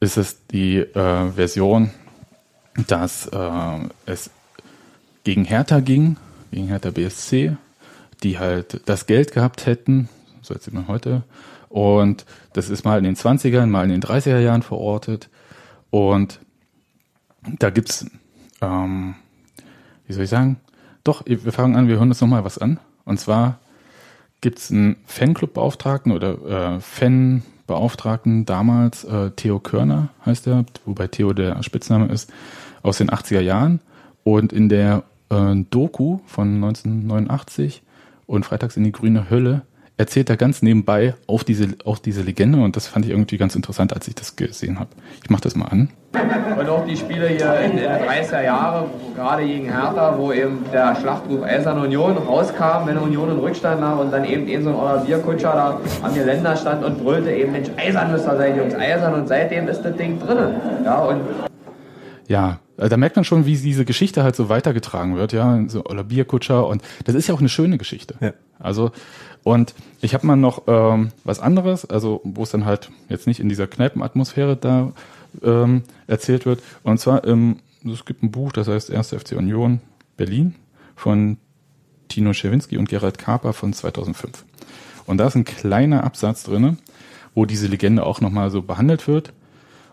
ist 0.00 0.16
es 0.16 0.46
die 0.46 0.78
äh, 0.78 1.30
Version, 1.30 1.90
dass 2.86 3.26
äh, 3.26 3.78
es 4.06 4.30
gegen 5.24 5.44
Hertha 5.44 5.80
ging, 5.80 6.16
gegen 6.50 6.68
Hertha 6.68 6.90
BSC, 6.90 7.56
die 8.22 8.38
halt 8.38 8.80
das 8.86 9.06
Geld 9.06 9.32
gehabt 9.32 9.66
hätten, 9.66 10.08
so 10.42 10.54
erzählt 10.54 10.74
man 10.74 10.88
heute. 10.88 11.22
Und 11.68 12.24
das 12.52 12.70
ist 12.70 12.84
mal 12.84 12.98
in 12.98 13.04
den 13.04 13.16
20ern, 13.16 13.66
mal 13.66 13.84
in 13.84 13.90
den 13.90 14.02
30er 14.02 14.38
Jahren 14.38 14.62
verortet. 14.62 15.28
Und 15.90 16.40
da 17.58 17.70
gibt's, 17.70 18.06
ähm, 18.60 19.14
wie 20.06 20.12
soll 20.12 20.24
ich 20.24 20.30
sagen, 20.30 20.56
doch, 21.04 21.22
wir 21.26 21.52
fangen 21.52 21.76
an, 21.76 21.88
wir 21.88 21.96
hören 21.96 22.08
uns 22.08 22.20
nochmal 22.20 22.44
was 22.44 22.58
an. 22.58 22.80
Und 23.04 23.20
zwar 23.20 23.58
gibt's 24.40 24.70
einen 24.70 24.96
Fanclub-Beauftragten 25.06 26.12
oder 26.12 26.76
äh, 26.76 26.80
Fan- 26.80 27.42
Beauftragten 27.68 28.46
damals, 28.46 29.04
äh, 29.04 29.30
Theo 29.30 29.60
Körner 29.60 30.08
heißt 30.26 30.48
er, 30.48 30.64
wobei 30.86 31.06
Theo 31.06 31.32
der 31.34 31.62
Spitzname 31.62 32.06
ist, 32.06 32.32
aus 32.82 32.98
den 32.98 33.10
80er 33.10 33.40
Jahren. 33.40 33.80
Und 34.24 34.52
in 34.52 34.68
der 34.68 35.04
äh, 35.30 35.64
Doku 35.70 36.18
von 36.26 36.54
1989 36.56 37.82
und 38.26 38.44
Freitags 38.44 38.76
in 38.76 38.84
die 38.84 38.92
grüne 38.92 39.30
Hölle 39.30 39.62
erzählt 39.98 40.30
er 40.30 40.36
ganz 40.36 40.62
nebenbei 40.62 41.14
auf 41.26 41.42
diese, 41.42 41.68
auf 41.84 41.98
diese 41.98 42.22
Legende 42.22 42.60
und 42.60 42.76
das 42.76 42.86
fand 42.86 43.04
ich 43.04 43.10
irgendwie 43.10 43.36
ganz 43.36 43.56
interessant, 43.56 43.92
als 43.92 44.06
ich 44.06 44.14
das 44.14 44.36
gesehen 44.36 44.78
habe. 44.78 44.90
Ich 45.22 45.28
mache 45.28 45.42
das 45.42 45.56
mal 45.56 45.66
an. 45.66 45.90
Und 46.58 46.68
auch 46.68 46.86
die 46.86 46.96
Spiele 46.96 47.28
hier 47.28 47.60
in 47.60 47.76
den 47.76 47.90
30er 47.90 48.42
Jahren, 48.42 48.86
gerade 49.14 49.44
gegen 49.44 49.64
Hertha, 49.64 50.16
wo 50.16 50.32
eben 50.32 50.64
der 50.72 50.94
Schlachtruf 50.96 51.42
Eisern 51.42 51.80
Union 51.80 52.16
rauskam, 52.16 52.86
wenn 52.86 52.96
Union 52.96 53.30
in 53.30 53.38
Rückstand 53.38 53.80
lag 53.80 53.98
und 53.98 54.12
dann 54.12 54.24
eben 54.24 54.46
eben 54.46 54.62
so 54.62 54.80
ein 54.80 55.04
Bierkutscher 55.04 55.52
da 55.52 55.80
am 56.02 56.14
Geländer 56.14 56.56
stand 56.56 56.84
und 56.84 57.02
brüllte 57.02 57.32
eben, 57.32 57.52
Mensch, 57.52 57.68
Eisern 57.76 58.12
müsst 58.12 58.26
ihr 58.26 58.36
sein, 58.36 58.56
Jungs, 58.56 58.74
Eisern 58.74 59.14
und 59.14 59.26
seitdem 59.26 59.66
ist 59.66 59.82
das 59.82 59.96
Ding 59.96 60.18
drinnen. 60.20 60.54
Ja, 60.84 60.98
und 61.00 61.20
ja, 62.28 62.60
da 62.78 62.96
merkt 62.96 63.16
man 63.16 63.24
schon, 63.24 63.44
wie 63.44 63.56
diese 63.56 63.84
Geschichte 63.84 64.22
halt 64.22 64.36
so 64.36 64.48
weitergetragen 64.48 65.16
wird, 65.16 65.32
ja, 65.32 65.62
so 65.68 65.84
Oller 65.84 66.04
Bierkutscher 66.04 66.66
und 66.66 66.82
das 67.04 67.14
ist 67.14 67.26
ja 67.26 67.34
auch 67.34 67.40
eine 67.40 67.48
schöne 67.48 67.76
Geschichte. 67.76 68.14
Ja. 68.20 68.32
Also 68.58 68.92
und 69.42 69.74
ich 70.00 70.14
habe 70.14 70.26
mal 70.26 70.36
noch 70.36 70.64
ähm, 70.66 71.10
was 71.24 71.40
anderes, 71.40 71.84
also 71.84 72.20
wo 72.24 72.42
es 72.42 72.50
dann 72.50 72.64
halt 72.64 72.90
jetzt 73.08 73.26
nicht 73.26 73.40
in 73.40 73.48
dieser 73.48 73.66
Kneipenatmosphäre 73.66 74.56
da 74.56 74.92
ähm, 75.42 75.82
erzählt 76.06 76.46
wird. 76.46 76.62
Und 76.82 76.98
zwar, 76.98 77.24
ähm, 77.26 77.56
es 77.84 78.04
gibt 78.04 78.22
ein 78.22 78.30
Buch, 78.30 78.52
das 78.52 78.68
heißt 78.68 78.90
1. 78.90 79.08
FC 79.08 79.32
Union 79.32 79.80
Berlin 80.16 80.54
von 80.96 81.38
Tino 82.08 82.32
Schewinski 82.32 82.76
und 82.76 82.88
Gerald 82.88 83.18
Kaper 83.18 83.52
von 83.52 83.72
2005. 83.72 84.44
Und 85.06 85.18
da 85.18 85.26
ist 85.26 85.36
ein 85.36 85.44
kleiner 85.44 86.04
Absatz 86.04 86.42
drinne, 86.42 86.76
wo 87.34 87.46
diese 87.46 87.68
Legende 87.68 88.04
auch 88.04 88.20
nochmal 88.20 88.50
so 88.50 88.62
behandelt 88.62 89.06
wird. 89.08 89.32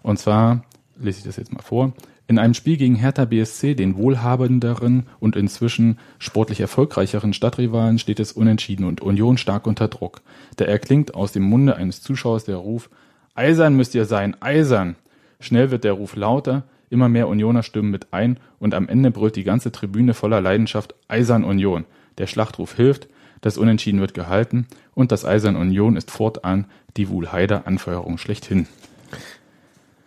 Und 0.01 0.20
zwar 0.20 0.63
lese 0.98 1.20
ich 1.20 1.24
das 1.24 1.38
jetzt 1.38 1.54
mal 1.54 1.62
vor. 1.62 1.94
In 2.27 2.39
einem 2.39 2.55
Spiel 2.55 2.77
gegen 2.77 2.96
Hertha 2.96 3.25
BSC, 3.25 3.75
den 3.75 3.98
wohlhabenderen 3.98 5.05
und 5.20 5.36
inzwischen 5.36 6.00
sportlich 6.17 6.60
erfolgreicheren 6.60 7.34
Stadtrivalen, 7.34 8.00
steht 8.00 8.20
es 8.20 8.32
unentschieden 8.32 8.86
und 8.86 9.01
Union 9.01 9.38
stark 9.38 9.67
unter 9.67 9.88
Druck. 9.88 10.22
Da 10.55 10.65
erklingt 10.65 11.13
aus 11.13 11.34
dem 11.34 11.44
Munde 11.44 11.75
eines 11.75 12.01
Zuschauers 12.01 12.46
der 12.46 12.55
Ruf, 12.55 12.89
Eisern 13.36 13.75
müsst 13.75 13.94
ihr 13.96 14.05
sein, 14.05 14.36
eisern! 14.41 14.96
Schnell 15.39 15.70
wird 15.70 15.84
der 15.84 15.91
Ruf 15.91 16.15
lauter, 16.15 16.63
immer 16.89 17.10
mehr 17.10 17.27
Unioner 17.27 17.62
stimmen 17.62 17.91
mit 17.91 18.13
ein 18.13 18.39
und 18.60 18.74
am 18.74 18.88
Ende 18.88 19.12
brüllt 19.12 19.36
die 19.36 19.44
ganze 19.44 19.72
Tribüne 19.72 20.13
voller 20.13 20.41
Leidenschaft 20.41 20.96
Eisern 21.08 21.44
Union. 21.44 21.86
Der 22.17 22.27
Schlachtruf 22.27 22.75
hilft, 22.75 23.08
das 23.41 23.58
Unentschieden 23.58 24.00
wird 24.00 24.13
gehalten 24.13 24.65
und 24.96 25.12
das 25.12 25.25
Eisern 25.25 25.58
Union 25.58 25.98
ist 25.98 26.10
fortan 26.10 26.65
die 26.98 27.10
Wuhlheider 27.10 27.67
Anfeuerung 27.67 28.17
schlechthin. 28.17 28.67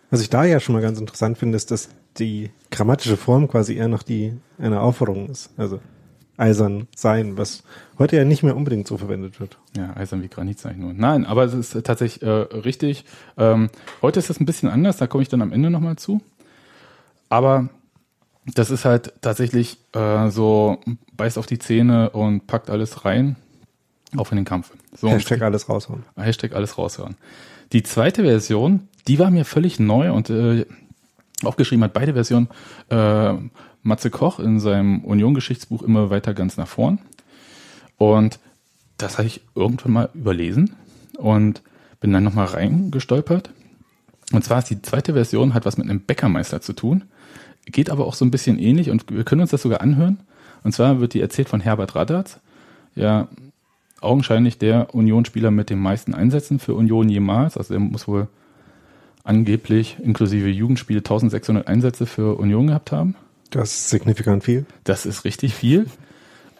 Was 0.09 0.21
ich 0.21 0.29
da 0.29 0.43
ja 0.43 0.59
schon 0.59 0.73
mal 0.73 0.81
ganz 0.81 0.99
interessant 0.99 1.37
finde, 1.37 1.55
ist, 1.55 1.71
dass 1.71 1.89
die 2.17 2.49
grammatische 2.71 3.17
Form 3.17 3.47
quasi 3.47 3.75
eher 3.75 3.87
noch 3.87 4.03
die 4.03 4.33
eine 4.57 4.81
Aufforderung 4.81 5.29
ist. 5.29 5.51
Also 5.57 5.79
eisern 6.39 6.87
sein, 6.95 7.37
was 7.37 7.63
heute 7.97 8.15
ja 8.15 8.23
nicht 8.23 8.43
mehr 8.43 8.55
unbedingt 8.55 8.87
so 8.87 8.97
verwendet 8.97 9.39
wird. 9.39 9.57
Ja, 9.77 9.95
eisern 9.95 10.23
wie 10.23 10.29
Granit 10.29 10.59
sage 10.59 10.75
ich 10.75 10.81
nur. 10.81 10.93
Nein, 10.93 11.25
aber 11.25 11.43
es 11.43 11.53
ist 11.53 11.83
tatsächlich 11.83 12.23
äh, 12.23 12.29
richtig. 12.29 13.05
Ähm, 13.37 13.69
heute 14.01 14.19
ist 14.19 14.29
das 14.29 14.39
ein 14.39 14.45
bisschen 14.45 14.69
anders, 14.69 14.97
da 14.97 15.07
komme 15.07 15.21
ich 15.21 15.29
dann 15.29 15.41
am 15.41 15.51
Ende 15.51 15.69
nochmal 15.69 15.97
zu. 15.97 16.21
Aber 17.27 17.69
das 18.45 18.71
ist 18.71 18.85
halt 18.85 19.13
tatsächlich 19.21 19.77
äh, 19.93 20.29
so, 20.29 20.79
beißt 21.13 21.37
auf 21.37 21.45
die 21.45 21.59
Zähne 21.59 22.09
und 22.11 22.47
packt 22.47 22.69
alles 22.69 23.05
rein, 23.05 23.35
auch 24.15 24.31
in 24.31 24.37
den 24.37 24.45
Kampf. 24.45 24.71
So, 24.95 25.09
Hashtag 25.09 25.41
alles 25.41 25.69
raushauen. 25.69 26.05
Hashtag 26.15 26.53
alles 26.53 26.77
raushauen. 26.77 27.15
Die 27.71 27.83
zweite 27.83 28.23
Version, 28.23 28.87
die 29.07 29.19
war 29.19 29.31
mir 29.31 29.45
völlig 29.45 29.79
neu 29.79 30.11
und 30.11 30.29
äh, 30.29 30.65
aufgeschrieben 31.43 31.83
hat 31.83 31.93
beide 31.93 32.13
Versionen 32.13 32.49
äh, 32.89 33.33
Matze 33.81 34.09
Koch 34.09 34.39
in 34.39 34.59
seinem 34.59 35.03
Union-Geschichtsbuch 35.05 35.83
immer 35.83 36.09
weiter 36.09 36.33
ganz 36.33 36.57
nach 36.57 36.67
vorn. 36.67 36.99
Und 37.97 38.39
das 38.97 39.17
habe 39.17 39.27
ich 39.27 39.41
irgendwann 39.55 39.91
mal 39.91 40.09
überlesen 40.13 40.75
und 41.17 41.61
bin 41.99 42.11
dann 42.11 42.23
nochmal 42.23 42.47
reingestolpert. 42.47 43.51
Und 44.31 44.43
zwar 44.43 44.59
ist 44.59 44.69
die 44.69 44.81
zweite 44.81 45.13
Version, 45.13 45.53
hat 45.53 45.65
was 45.65 45.77
mit 45.77 45.89
einem 45.89 46.01
Bäckermeister 46.01 46.61
zu 46.61 46.73
tun, 46.73 47.03
geht 47.65 47.89
aber 47.89 48.05
auch 48.05 48.13
so 48.13 48.25
ein 48.25 48.31
bisschen 48.31 48.59
ähnlich 48.59 48.89
und 48.89 49.09
wir 49.09 49.23
können 49.23 49.41
uns 49.41 49.51
das 49.51 49.61
sogar 49.61 49.81
anhören. 49.81 50.19
Und 50.63 50.73
zwar 50.73 50.99
wird 50.99 51.13
die 51.13 51.21
erzählt 51.21 51.49
von 51.49 51.61
Herbert 51.61 51.95
Radatz, 51.95 52.39
ja, 52.95 53.27
augenscheinlich 54.01 54.57
der 54.57 54.93
Union-Spieler 54.93 55.51
mit 55.51 55.69
den 55.69 55.79
meisten 55.79 56.13
Einsätzen 56.13 56.59
für 56.59 56.73
Union 56.73 57.09
jemals. 57.09 57.57
Also 57.57 57.73
er 57.73 57.79
muss 57.79 58.07
wohl 58.07 58.27
angeblich 59.23 59.97
inklusive 60.01 60.49
Jugendspiele 60.49 60.99
1600 60.99 61.67
Einsätze 61.67 62.05
für 62.05 62.39
Union 62.39 62.67
gehabt 62.67 62.91
haben. 62.91 63.15
Das 63.49 63.71
ist 63.71 63.89
signifikant 63.89 64.43
viel. 64.43 64.65
Das 64.83 65.05
ist 65.05 65.25
richtig 65.25 65.53
viel. 65.53 65.87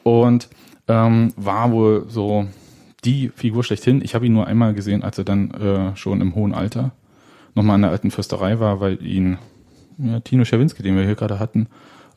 Und 0.04 0.50
ähm, 0.88 1.34
war 1.36 1.72
wohl 1.72 2.06
so 2.10 2.48
die 3.06 3.30
Figur 3.30 3.64
schlechthin. 3.64 4.02
Ich 4.04 4.16
habe 4.16 4.26
ihn 4.26 4.34
nur 4.34 4.48
einmal 4.48 4.74
gesehen, 4.74 5.04
als 5.04 5.18
er 5.18 5.24
dann 5.24 5.52
äh, 5.52 5.96
schon 5.96 6.22
im 6.22 6.36
hohen 6.36 6.54
Alter 6.54 6.92
nochmal 7.56 7.76
an 7.76 7.82
der 7.84 7.92
alten 7.92 8.12
Fürsterei 8.12 8.60
war, 8.60 8.80
weil 8.80 9.04
ihn 9.06 9.38
ja, 9.98 10.20
Tino 10.22 10.46
Schawinski, 10.46 10.84
den 10.84 10.96
wir 10.96 11.06
hier 11.06 11.16
gerade 11.16 11.40
hatten, 11.40 11.68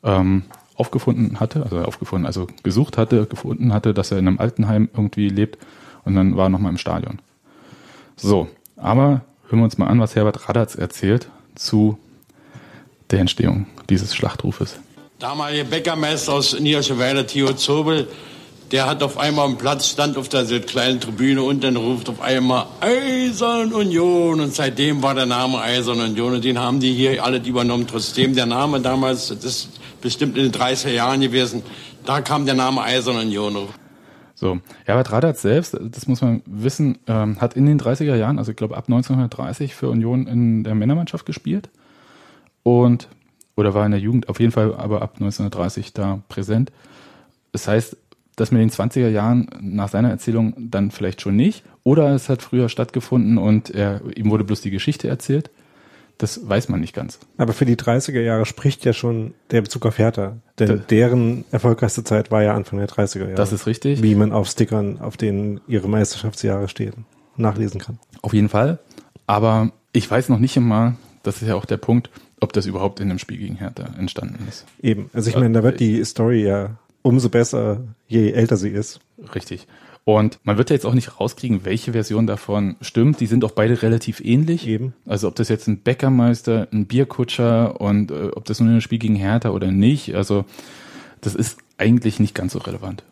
ähm, 0.03 0.43
aufgefunden 0.75 1.39
hatte, 1.39 1.63
also 1.63 1.79
aufgefunden, 1.79 2.25
also 2.25 2.47
gesucht 2.63 2.97
hatte, 2.97 3.25
gefunden 3.25 3.73
hatte, 3.73 3.93
dass 3.93 4.11
er 4.11 4.17
in 4.17 4.27
einem 4.27 4.39
Altenheim 4.39 4.89
irgendwie 4.93 5.29
lebt 5.29 5.57
und 6.05 6.15
dann 6.15 6.35
war 6.35 6.47
er 6.47 6.49
nochmal 6.49 6.71
im 6.71 6.77
Stadion. 6.77 7.19
So, 8.15 8.47
aber 8.77 9.21
hören 9.49 9.59
wir 9.59 9.63
uns 9.65 9.77
mal 9.77 9.87
an, 9.87 9.99
was 9.99 10.15
Herbert 10.15 10.49
Radatz 10.49 10.75
erzählt 10.75 11.29
zu 11.55 11.97
der 13.11 13.19
Entstehung 13.19 13.67
dieses 13.89 14.15
Schlachtrufes. 14.15 14.79
Damalige 15.19 15.65
Bäckermeister 15.65 16.33
aus 16.33 16.59
Niederscheweiler, 16.59 17.25
Theo 17.25 17.53
Zobel, 17.53 18.07
der 18.71 18.87
hat 18.87 19.03
auf 19.03 19.17
einmal 19.19 19.45
am 19.45 19.57
Platz, 19.57 19.87
stand 19.89 20.17
auf 20.17 20.29
der 20.29 20.45
kleinen 20.61 20.99
Tribüne 20.99 21.43
und 21.43 21.63
dann 21.63 21.75
ruft 21.75 22.09
auf 22.09 22.21
einmal 22.21 22.65
Eisern 22.81 23.71
Union 23.71 24.41
und 24.41 24.53
seitdem 24.53 25.03
war 25.03 25.13
der 25.13 25.27
Name 25.27 25.61
Eisern 25.61 26.01
Union 26.01 26.33
und 26.33 26.43
den 26.43 26.57
haben 26.57 26.79
die 26.79 26.91
hier 26.91 27.23
alle 27.23 27.37
übernommen. 27.37 27.85
Trotzdem 27.85 28.33
der 28.33 28.47
Name 28.47 28.81
damals, 28.81 29.27
das 29.27 29.69
bestimmt 30.03 30.37
in 30.37 30.43
den 30.43 30.51
30er 30.51 30.91
Jahren 30.91 31.21
gewesen, 31.21 31.63
da 32.05 32.21
kam 32.21 32.45
der 32.45 32.53
Name 32.53 32.81
Eisern 32.81 33.17
Union. 33.17 33.69
So, 34.35 34.59
Herbert 34.85 35.11
Radatz 35.11 35.41
selbst, 35.41 35.77
das 35.81 36.07
muss 36.07 36.21
man 36.21 36.41
wissen, 36.45 36.99
ähm, 37.07 37.39
hat 37.39 37.55
in 37.55 37.65
den 37.65 37.79
30er 37.79 38.15
Jahren, 38.15 38.37
also 38.37 38.51
ich 38.51 38.57
glaube 38.57 38.77
ab 38.77 38.85
1930 38.87 39.73
für 39.73 39.89
Union 39.89 40.27
in 40.27 40.63
der 40.63 40.75
Männermannschaft 40.75 41.25
gespielt 41.25 41.69
und 42.61 43.07
oder 43.55 43.73
war 43.73 43.85
in 43.85 43.91
der 43.91 43.99
Jugend 43.99 44.29
auf 44.29 44.39
jeden 44.39 44.51
Fall 44.51 44.73
aber 44.75 45.01
ab 45.01 45.13
1930 45.13 45.93
da 45.93 46.21
präsent. 46.27 46.71
Das 47.51 47.67
heißt, 47.67 47.95
das 48.35 48.51
mit 48.51 48.61
den 48.61 48.71
20er 48.71 49.09
Jahren 49.09 49.47
nach 49.61 49.89
seiner 49.89 50.09
Erzählung 50.09 50.55
dann 50.57 50.89
vielleicht 50.91 51.21
schon 51.21 51.35
nicht. 51.35 51.63
Oder 51.83 52.15
es 52.15 52.29
hat 52.29 52.41
früher 52.41 52.67
stattgefunden 52.67 53.37
und 53.37 53.69
er, 53.69 54.01
ihm 54.15 54.31
wurde 54.31 54.43
bloß 54.43 54.61
die 54.61 54.71
Geschichte 54.71 55.07
erzählt. 55.07 55.51
Das 56.17 56.47
weiß 56.47 56.69
man 56.69 56.79
nicht 56.79 56.93
ganz. 56.93 57.19
Aber 57.37 57.53
für 57.53 57.65
die 57.65 57.75
30er 57.75 58.21
Jahre 58.21 58.45
spricht 58.45 58.85
ja 58.85 58.93
schon 58.93 59.33
der 59.51 59.61
Bezug 59.61 59.85
auf 59.85 59.97
Hertha. 59.97 60.37
Denn 60.59 60.67
da, 60.67 60.75
deren 60.75 61.43
erfolgreichste 61.51 62.03
Zeit 62.03 62.31
war 62.31 62.43
ja 62.43 62.53
Anfang 62.53 62.79
der 62.79 62.87
30er 62.87 63.19
Jahre. 63.19 63.33
Das 63.33 63.51
ist 63.51 63.65
richtig. 63.65 64.01
Wie 64.03 64.15
man 64.15 64.31
auf 64.31 64.47
Stickern, 64.47 65.01
auf 65.01 65.17
denen 65.17 65.59
ihre 65.67 65.89
Meisterschaftsjahre 65.89 66.69
stehen, 66.69 67.05
nachlesen 67.35 67.81
kann. 67.81 67.99
Auf 68.21 68.33
jeden 68.33 68.49
Fall. 68.49 68.79
Aber 69.27 69.71
ich 69.91 70.09
weiß 70.09 70.29
noch 70.29 70.39
nicht 70.39 70.55
immer, 70.55 70.95
das 71.23 71.41
ist 71.41 71.47
ja 71.47 71.55
auch 71.55 71.65
der 71.65 71.77
Punkt, 71.77 72.09
ob 72.39 72.53
das 72.53 72.65
überhaupt 72.65 72.99
in 72.99 73.09
einem 73.09 73.19
Spiel 73.19 73.37
gegen 73.37 73.55
Hertha 73.55 73.85
entstanden 73.97 74.45
ist. 74.47 74.65
Eben. 74.81 75.09
Also 75.13 75.29
ich 75.29 75.35
meine, 75.35 75.53
da 75.53 75.63
wird 75.63 75.79
die 75.79 76.03
Story 76.05 76.43
ja 76.43 76.77
umso 77.01 77.29
besser, 77.29 77.81
je 78.07 78.31
älter 78.31 78.57
sie 78.57 78.69
ist. 78.69 78.99
Richtig. 79.33 79.67
Und 80.05 80.39
man 80.43 80.57
wird 80.57 80.69
ja 80.69 80.73
jetzt 80.73 80.85
auch 80.85 80.93
nicht 80.93 81.19
rauskriegen, 81.19 81.63
welche 81.63 81.93
Version 81.93 82.27
davon 82.27 82.75
stimmt. 82.81 83.21
Die 83.21 83.25
sind 83.25 83.45
auch 83.45 83.51
beide 83.51 83.81
relativ 83.81 84.19
ähnlich. 84.19 84.67
Eben. 84.67 84.93
Also 85.05 85.27
ob 85.29 85.35
das 85.35 85.47
jetzt 85.47 85.67
ein 85.67 85.77
Bäckermeister, 85.77 86.67
ein 86.73 86.87
Bierkutscher 86.87 87.79
und 87.79 88.11
äh, 88.11 88.31
ob 88.35 88.45
das 88.45 88.59
nur 88.59 88.73
ein 88.73 88.81
Spiel 88.81 88.99
gegen 88.99 89.15
Hertha 89.15 89.51
oder 89.51 89.71
nicht. 89.71 90.13
Also 90.15 90.45
das 91.21 91.35
ist 91.35 91.57
eigentlich 91.77 92.19
nicht 92.19 92.35
ganz 92.35 92.53
so 92.53 92.59
relevant. 92.59 93.03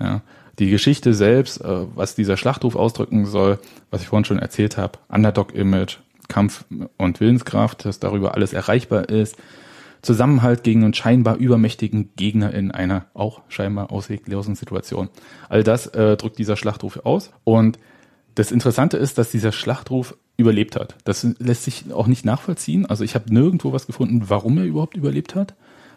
Ja. 0.00 0.22
Die 0.58 0.70
Geschichte 0.70 1.12
selbst, 1.12 1.60
äh, 1.60 1.86
was 1.94 2.14
dieser 2.14 2.36
Schlachtruf 2.36 2.76
ausdrücken 2.76 3.26
soll, 3.26 3.58
was 3.90 4.00
ich 4.00 4.08
vorhin 4.08 4.24
schon 4.24 4.38
erzählt 4.38 4.76
habe, 4.78 4.98
Underdog-Image, 5.08 5.98
Kampf 6.28 6.64
und 6.96 7.20
Willenskraft, 7.20 7.84
dass 7.84 8.00
darüber 8.00 8.34
alles 8.34 8.52
erreichbar 8.52 9.08
ist, 9.08 9.36
Zusammenhalt 10.02 10.62
gegen 10.62 10.84
einen 10.84 10.94
scheinbar 10.94 11.36
übermächtigen 11.36 12.10
Gegner 12.16 12.54
in 12.54 12.70
einer 12.70 13.06
auch 13.14 13.42
scheinbar 13.48 13.90
ausweglosen 13.92 14.54
Situation. 14.54 15.08
All 15.48 15.64
das 15.64 15.86
äh, 15.88 16.16
drückt 16.16 16.38
dieser 16.38 16.56
Schlachtruf 16.56 17.00
aus. 17.04 17.30
Und 17.44 17.78
das 18.34 18.52
Interessante 18.52 18.96
ist, 18.96 19.18
dass 19.18 19.30
dieser 19.30 19.52
Schlachtruf 19.52 20.16
überlebt 20.36 20.76
hat. 20.76 20.94
Das 21.04 21.26
lässt 21.38 21.64
sich 21.64 21.92
auch 21.92 22.06
nicht 22.06 22.24
nachvollziehen. 22.24 22.86
Also 22.86 23.02
ich 23.02 23.14
habe 23.14 23.34
nirgendwo 23.34 23.72
was 23.72 23.86
gefunden, 23.86 24.24
warum 24.28 24.58
er 24.58 24.64
überhaupt 24.64 24.96
überlebt 24.96 25.34
hat. 25.34 25.54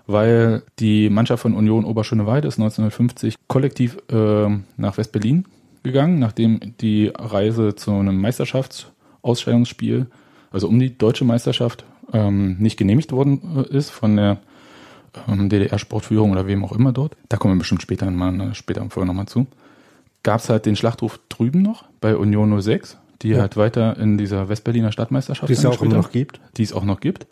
Weil 0.07 0.63
die 0.79 1.09
Mannschaft 1.11 1.43
von 1.43 1.53
Union 1.53 1.85
Oberschöneweide 1.85 2.47
ist 2.47 2.57
1950 2.57 3.35
kollektiv 3.47 3.97
äh, 4.11 4.49
nach 4.77 4.97
West-Berlin 4.97 5.45
gegangen, 5.83 6.19
nachdem 6.19 6.59
die 6.81 7.11
Reise 7.15 7.75
zu 7.75 7.91
einem 7.91 8.19
Meisterschaftsausstellungsspiel, 8.19 10.07
also 10.51 10.67
um 10.67 10.79
die 10.79 10.97
deutsche 10.97 11.23
Meisterschaft 11.23 11.85
ähm, 12.13 12.57
nicht 12.59 12.77
genehmigt 12.77 13.11
worden 13.11 13.65
äh, 13.69 13.75
ist 13.75 13.89
von 13.89 14.15
der 14.15 14.37
ähm, 15.27 15.49
DDR-Sportführung 15.49 16.31
oder 16.31 16.47
wem 16.47 16.63
auch 16.63 16.71
immer 16.71 16.91
dort, 16.91 17.15
da 17.29 17.37
kommen 17.37 17.55
wir 17.55 17.59
bestimmt 17.59 17.81
später 17.81 18.09
mal, 18.09 18.31
ne, 18.31 18.55
später 18.55 18.81
im 18.81 18.91
Folge 18.91 19.07
nochmal 19.07 19.27
zu, 19.27 19.47
gab 20.23 20.39
es 20.39 20.49
halt 20.49 20.65
den 20.65 20.75
Schlachtruf 20.75 21.19
drüben 21.29 21.61
noch 21.61 21.85
bei 21.99 22.15
Union 22.15 22.59
06, 22.61 22.97
die 23.21 23.29
ja. 23.29 23.39
halt 23.39 23.57
weiter 23.57 23.97
in 23.97 24.17
dieser 24.17 24.49
Westberliner 24.49 24.91
Stadtmeisterschaft 24.91 25.49
die 25.49 25.53
es 25.53 25.65
auch 25.65 25.81
noch 25.81 26.11
gibt. 26.11 26.39
Die 26.57 26.63
es 26.63 26.73
auch 26.73 26.83
noch 26.83 26.99
gibt. 26.99 27.27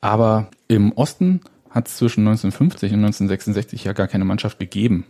Aber 0.00 0.48
im 0.68 0.92
Osten 0.92 1.40
hat 1.70 1.88
es 1.88 1.96
zwischen 1.96 2.20
1950 2.20 2.92
und 2.92 3.00
1966 3.00 3.84
ja 3.84 3.92
gar 3.92 4.06
keine 4.06 4.24
Mannschaft 4.24 4.58
gegeben, 4.58 5.04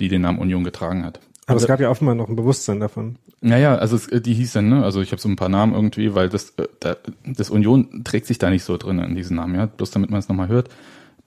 die 0.00 0.08
den 0.08 0.22
Namen 0.22 0.38
Union 0.38 0.64
getragen 0.64 1.04
hat. 1.04 1.20
Aber 1.46 1.56
also, 1.56 1.64
es 1.64 1.68
gab 1.68 1.80
ja 1.80 1.90
offenbar 1.90 2.14
noch 2.14 2.28
ein 2.28 2.36
Bewusstsein 2.36 2.80
davon. 2.80 3.16
Naja, 3.40 3.76
also 3.76 3.96
es, 3.96 4.06
die 4.22 4.32
hieß 4.32 4.52
dann, 4.54 4.68
ne? 4.68 4.82
Also 4.82 5.02
ich 5.02 5.12
habe 5.12 5.20
so 5.20 5.28
ein 5.28 5.36
paar 5.36 5.50
Namen 5.50 5.74
irgendwie, 5.74 6.14
weil 6.14 6.28
das, 6.28 6.50
äh, 6.56 6.66
da, 6.80 6.96
das 7.26 7.50
Union 7.50 8.02
trägt 8.04 8.26
sich 8.26 8.38
da 8.38 8.48
nicht 8.48 8.64
so 8.64 8.76
drin 8.76 8.98
in 8.98 9.14
diesen 9.14 9.36
Namen, 9.36 9.54
ja. 9.54 9.66
Bloß 9.66 9.90
damit 9.90 10.10
man 10.10 10.20
es 10.20 10.28
nochmal 10.28 10.48
hört. 10.48 10.70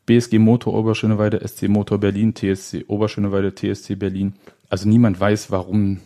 BSG 0.08 0.40
Motor 0.40 0.74
Oberschöneweide, 0.74 1.46
SC 1.48 1.68
Motor 1.68 2.00
Berlin, 2.00 2.34
TSC 2.34 2.86
Oberschöneweide, 2.88 3.54
TSC 3.54 3.96
Berlin. 3.96 4.34
Also 4.70 4.90
niemand 4.90 5.20
weiß, 5.20 5.52
warum 5.52 6.00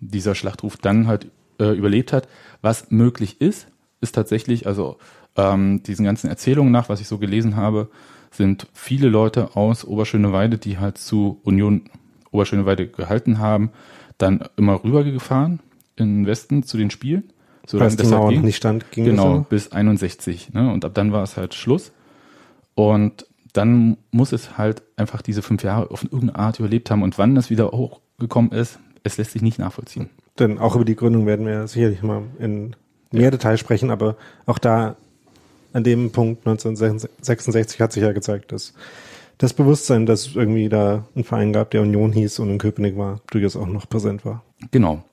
dieser 0.00 0.34
Schlachtruf 0.34 0.76
dann 0.76 1.08
halt 1.08 1.26
äh, 1.58 1.76
überlebt 1.76 2.12
hat. 2.12 2.28
Was 2.62 2.90
möglich 2.90 3.40
ist, 3.40 3.66
ist 4.00 4.14
tatsächlich, 4.14 4.66
also 4.66 4.98
ähm, 5.36 5.82
diesen 5.82 6.04
ganzen 6.04 6.28
Erzählungen 6.28 6.72
nach, 6.72 6.88
was 6.88 7.00
ich 7.00 7.08
so 7.08 7.18
gelesen 7.18 7.56
habe, 7.56 7.88
sind 8.30 8.66
viele 8.74 9.08
Leute 9.08 9.56
aus 9.56 9.84
Oberschöneweide, 9.84 10.58
die 10.58 10.78
halt 10.78 10.98
zu 10.98 11.40
Union 11.42 11.88
Oberschöneweide 12.30 12.88
gehalten 12.88 13.38
haben, 13.38 13.70
dann 14.18 14.44
immer 14.56 14.82
rübergefahren 14.82 15.60
in 15.96 16.22
den 16.22 16.26
Westen 16.26 16.62
zu 16.62 16.76
den 16.76 16.90
Spielen. 16.90 17.32
So 17.66 17.78
Als 17.78 17.96
die 17.96 18.06
Mauer 18.06 18.32
noch 18.32 18.42
nicht 18.42 18.56
stand, 18.56 18.90
ging 18.92 19.04
Genau, 19.04 19.46
bis 19.48 19.72
61. 19.72 20.54
Ne? 20.54 20.72
Und 20.72 20.84
ab 20.84 20.94
dann 20.94 21.12
war 21.12 21.22
es 21.22 21.36
halt 21.36 21.54
Schluss. 21.54 21.92
Und 22.74 23.26
dann 23.52 23.96
muss 24.10 24.32
es 24.32 24.56
halt 24.56 24.82
einfach 24.96 25.20
diese 25.20 25.42
fünf 25.42 25.62
Jahre 25.62 25.90
auf 25.90 26.04
irgendeine 26.04 26.36
Art 26.36 26.58
überlebt 26.58 26.90
haben. 26.90 27.02
Und 27.02 27.18
wann 27.18 27.34
das 27.34 27.50
wieder 27.50 27.70
hochgekommen 27.70 28.52
ist, 28.52 28.78
es 29.04 29.18
lässt 29.18 29.32
sich 29.32 29.42
nicht 29.42 29.58
nachvollziehen. 29.58 30.08
Denn 30.38 30.58
auch 30.58 30.76
über 30.76 30.84
die 30.84 30.96
Gründung 30.96 31.26
werden 31.26 31.46
wir 31.46 31.66
sicherlich 31.66 32.02
mal 32.02 32.22
in 32.38 32.76
mehr 33.10 33.24
ja. 33.24 33.30
Detail 33.30 33.56
sprechen, 33.58 33.90
aber 33.90 34.16
auch 34.46 34.58
da 34.58 34.96
an 35.72 35.84
dem 35.84 36.10
Punkt 36.10 36.46
1966 36.46 37.80
hat 37.80 37.92
sich 37.92 38.02
ja 38.02 38.12
gezeigt, 38.12 38.52
dass 38.52 38.74
das 39.38 39.54
Bewusstsein, 39.54 40.04
dass 40.04 40.34
irgendwie 40.34 40.68
da 40.68 41.06
ein 41.14 41.24
Verein 41.24 41.52
gab, 41.52 41.70
der 41.70 41.82
Union 41.82 42.12
hieß 42.12 42.40
und 42.40 42.50
in 42.50 42.58
Köpenick 42.58 42.96
war, 42.96 43.20
durchaus 43.30 43.56
auch 43.56 43.66
noch 43.66 43.88
präsent 43.88 44.24
war. 44.24 44.44
Genau. 44.72 45.04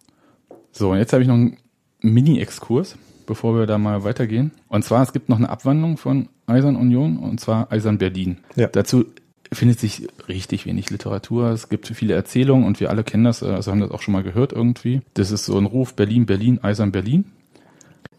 So, 0.71 0.91
und 0.91 0.97
jetzt 0.97 1.13
habe 1.13 1.21
ich 1.21 1.27
noch 1.27 1.35
einen 1.35 1.57
Mini-Exkurs, 2.01 2.97
bevor 3.27 3.55
wir 3.55 3.67
da 3.67 3.77
mal 3.77 4.03
weitergehen. 4.03 4.51
Und 4.67 4.83
zwar, 4.83 5.03
es 5.03 5.13
gibt 5.13 5.29
noch 5.29 5.38
eine 5.38 5.49
Abwandlung 5.49 5.97
von 5.97 6.27
Eisern 6.47 6.75
Union, 6.75 7.17
und 7.17 7.39
zwar 7.39 7.71
Eisern 7.71 7.97
Berlin. 7.97 8.39
Ja. 8.55 8.67
Dazu 8.67 9.05
findet 9.51 9.79
sich 9.79 10.07
richtig 10.27 10.65
wenig 10.65 10.89
Literatur. 10.89 11.49
Es 11.51 11.69
gibt 11.69 11.88
viele 11.88 12.15
Erzählungen 12.15 12.65
und 12.65 12.79
wir 12.79 12.89
alle 12.89 13.03
kennen 13.03 13.23
das, 13.23 13.43
also 13.43 13.71
haben 13.71 13.79
das 13.79 13.91
auch 13.91 14.01
schon 14.01 14.13
mal 14.13 14.23
gehört 14.23 14.53
irgendwie. 14.53 15.01
Das 15.13 15.31
ist 15.31 15.45
so 15.45 15.57
ein 15.57 15.65
Ruf 15.65 15.93
Berlin, 15.93 16.25
Berlin, 16.25 16.59
Eisern 16.63 16.91
Berlin. 16.91 17.25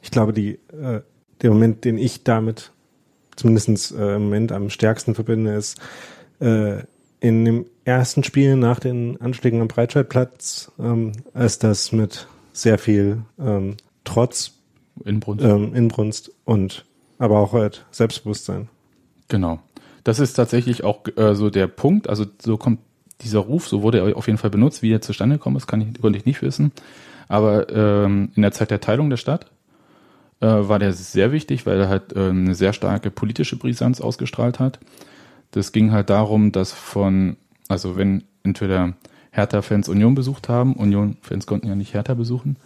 Ich 0.03 0.11
glaube, 0.11 0.33
die, 0.33 0.59
äh, 0.73 1.03
der 1.43 1.51
Moment, 1.51 1.85
den 1.85 1.99
ich 1.99 2.23
damit 2.23 2.73
zumindest 3.37 3.93
äh, 3.93 4.17
im 4.17 4.25
Moment 4.25 4.53
am 4.53 4.71
stärksten 4.71 5.15
verbinde, 5.15 5.55
ist 5.55 5.79
äh, 6.41 6.83
in 7.21 7.45
dem 7.45 7.67
ersten 7.85 8.25
Spiel 8.25 8.57
nach 8.57 8.81
den 8.81 9.21
Anschlägen 9.21 9.61
am 9.61 9.69
Breitscheidplatz, 9.69 10.71
ähm, 10.79 11.13
ist 11.35 11.65
das 11.65 11.93
mit 11.93 12.27
sehr 12.53 12.79
viel 12.79 13.23
ähm, 13.39 13.77
Trotz, 14.05 14.53
Inbrunst. 15.05 15.45
Ähm, 15.45 15.75
Inbrunst 15.75 16.33
und 16.45 16.85
aber 17.19 17.39
auch 17.39 17.53
halt 17.53 17.85
Selbstbewusstsein. 17.91 18.69
Genau. 19.29 19.61
Das 20.05 20.21
ist 20.21 20.35
tatsächlich 20.35 20.85
auch 20.85 21.01
äh, 21.17 21.35
so 21.35 21.51
der 21.51 21.67
Punkt. 21.67 22.09
Also 22.09 22.27
so 22.41 22.57
kommt 22.57 22.79
dieser 23.23 23.41
Ruf, 23.41 23.67
so 23.67 23.83
wurde 23.83 23.99
er 23.99 24.17
auf 24.17 24.27
jeden 24.27 24.39
Fall 24.39 24.51
benutzt. 24.51 24.83
Wie 24.83 24.93
er 24.93 25.01
zustande 25.01 25.37
gekommen 25.37 25.57
ist, 25.57 25.67
kann 25.67 25.81
ich, 25.81 26.01
konnte 26.01 26.19
ich 26.19 26.27
nicht 26.27 26.43
wissen. 26.43 26.73
Aber 27.29 27.69
ähm, 27.71 28.31
in 28.37 28.43
der 28.43 28.53
Zeit 28.53 28.71
der 28.71 28.81
Teilung 28.81 29.11
der 29.11 29.17
Stadt 29.17 29.51
äh, 30.41 30.47
war 30.47 30.79
der 30.79 30.93
sehr 30.93 31.33
wichtig, 31.33 31.67
weil 31.67 31.81
er 31.81 31.89
halt 31.89 32.15
äh, 32.15 32.29
eine 32.29 32.55
sehr 32.55 32.73
starke 32.73 33.11
politische 33.11 33.57
Brisanz 33.57 34.01
ausgestrahlt 34.01 34.59
hat. 34.59 34.79
Das 35.51 35.73
ging 35.73 35.93
halt 35.93 36.11
darum, 36.11 36.53
dass 36.53 36.73
von, 36.73 37.37
also 37.69 37.97
wenn 37.97 38.25
entweder 38.43 38.95
Hertha-Fans 39.31 39.89
Union 39.89 40.15
besucht 40.15 40.49
haben, 40.49 40.75
Union-Fans 40.75 41.47
konnten 41.47 41.69
ja 41.69 41.75
nicht 41.75 41.95
Hertha 41.95 42.15
besuchen, 42.15 42.57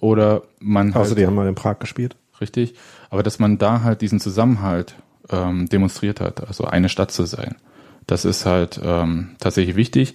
oder 0.00 0.42
man 0.60 0.90
Außer 0.90 1.10
halt, 1.10 1.18
die 1.18 1.26
haben 1.26 1.34
mal 1.34 1.48
in 1.48 1.54
Prag 1.54 1.78
gespielt. 1.78 2.16
Richtig, 2.40 2.74
aber 3.10 3.24
dass 3.24 3.40
man 3.40 3.58
da 3.58 3.82
halt 3.82 4.00
diesen 4.00 4.20
Zusammenhalt 4.20 4.94
ähm, 5.28 5.68
demonstriert 5.68 6.20
hat, 6.20 6.46
also 6.46 6.64
eine 6.64 6.88
Stadt 6.88 7.10
zu 7.10 7.24
sein. 7.24 7.56
Das 8.06 8.24
ist 8.24 8.46
halt 8.46 8.80
ähm, 8.82 9.30
tatsächlich 9.40 9.74
wichtig. 9.74 10.14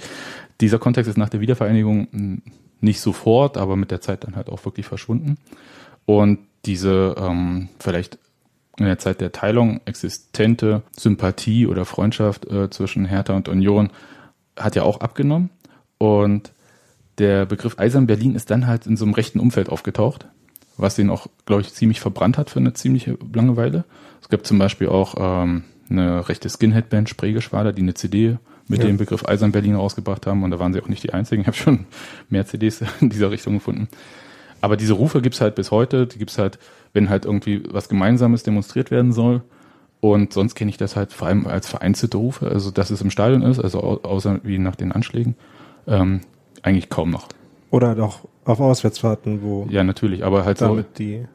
Dieser 0.61 0.79
Kontext 0.79 1.09
ist 1.09 1.17
nach 1.17 1.29
der 1.29 1.41
Wiedervereinigung 1.41 2.07
hm, 2.11 2.41
nicht 2.79 3.01
sofort, 3.01 3.57
aber 3.57 3.75
mit 3.75 3.91
der 3.91 4.01
Zeit 4.01 4.23
dann 4.23 4.35
halt 4.35 4.49
auch 4.49 4.63
wirklich 4.65 4.85
verschwunden. 4.85 5.37
Und 6.05 6.39
diese 6.65 7.15
ähm, 7.17 7.69
vielleicht 7.79 8.17
in 8.77 8.85
der 8.85 8.97
Zeit 8.97 9.21
der 9.21 9.31
Teilung 9.31 9.81
existente 9.85 10.81
Sympathie 10.97 11.67
oder 11.67 11.85
Freundschaft 11.85 12.45
äh, 12.49 12.69
zwischen 12.69 13.05
Hertha 13.05 13.33
und 13.33 13.47
Union 13.47 13.89
hat 14.57 14.75
ja 14.75 14.83
auch 14.83 15.01
abgenommen. 15.01 15.49
Und 15.97 16.51
der 17.19 17.45
Begriff 17.45 17.77
Eisern 17.77 18.07
Berlin 18.07 18.35
ist 18.35 18.49
dann 18.49 18.67
halt 18.67 18.87
in 18.87 18.97
so 18.97 19.05
einem 19.05 19.13
rechten 19.13 19.39
Umfeld 19.39 19.69
aufgetaucht, 19.69 20.25
was 20.77 20.95
den 20.95 21.09
auch, 21.09 21.27
glaube 21.45 21.61
ich, 21.61 21.73
ziemlich 21.73 21.99
verbrannt 21.99 22.37
hat 22.37 22.49
für 22.49 22.59
eine 22.59 22.73
ziemliche 22.73 23.17
Langeweile. 23.33 23.85
Es 24.21 24.29
gibt 24.29 24.47
zum 24.47 24.57
Beispiel 24.57 24.89
auch 24.89 25.15
ähm, 25.17 25.63
eine 25.89 26.27
rechte 26.27 26.49
Skinhead-Band, 26.49 27.09
Spreegeschwader, 27.09 27.73
die 27.73 27.83
eine 27.83 27.93
CD 27.93 28.37
mit 28.67 28.79
ja. 28.79 28.87
dem 28.87 28.97
Begriff 28.97 29.25
Eisern 29.25 29.51
Berlin 29.51 29.75
rausgebracht 29.75 30.25
haben. 30.25 30.43
Und 30.43 30.51
da 30.51 30.59
waren 30.59 30.73
sie 30.73 30.81
auch 30.81 30.87
nicht 30.87 31.03
die 31.03 31.13
einzigen. 31.13 31.41
Ich 31.41 31.47
habe 31.47 31.57
schon 31.57 31.85
mehr 32.29 32.45
CDs 32.45 32.83
in 33.01 33.09
dieser 33.09 33.29
Richtung 33.29 33.55
gefunden. 33.55 33.87
Aber 34.63 34.77
diese 34.77 34.93
Rufe 34.93 35.21
gibt's 35.21 35.41
halt 35.41 35.55
bis 35.55 35.71
heute. 35.71 36.07
Die 36.07 36.17
gibt's 36.17 36.37
halt, 36.37 36.57
wenn 36.93 37.09
halt 37.09 37.25
irgendwie 37.25 37.63
was 37.69 37.89
Gemeinsames 37.89 38.43
demonstriert 38.43 38.91
werden 38.91 39.11
soll. 39.11 39.41
Und 39.99 40.31
sonst 40.31 40.55
kenne 40.55 40.69
ich 40.69 40.77
das 40.77 40.95
halt 40.95 41.11
vor 41.11 41.27
allem 41.27 41.47
als 41.47 41.67
vereinzelte 41.67 42.15
Rufe. 42.15 42.47
Also, 42.47 42.71
dass 42.71 42.89
es 42.89 43.01
im 43.01 43.09
Stadion 43.09 43.41
ist, 43.41 43.59
also 43.59 43.81
außer 43.81 44.39
wie 44.43 44.59
nach 44.59 44.77
den 44.77 44.93
Anschlägen, 44.93 45.35
ähm, 45.85 46.21
eigentlich 46.61 46.89
kaum 46.89 47.09
noch. 47.09 47.27
Oder 47.71 47.93
doch 47.93 48.19
auf 48.45 48.61
Auswärtsfahrten, 48.61 49.41
wo. 49.41 49.67
Ja, 49.69 49.83
natürlich, 49.83 50.23
aber 50.23 50.45
halt 50.45 50.61
damit 50.61 50.85
so. 50.93 51.03
die. 51.03 51.25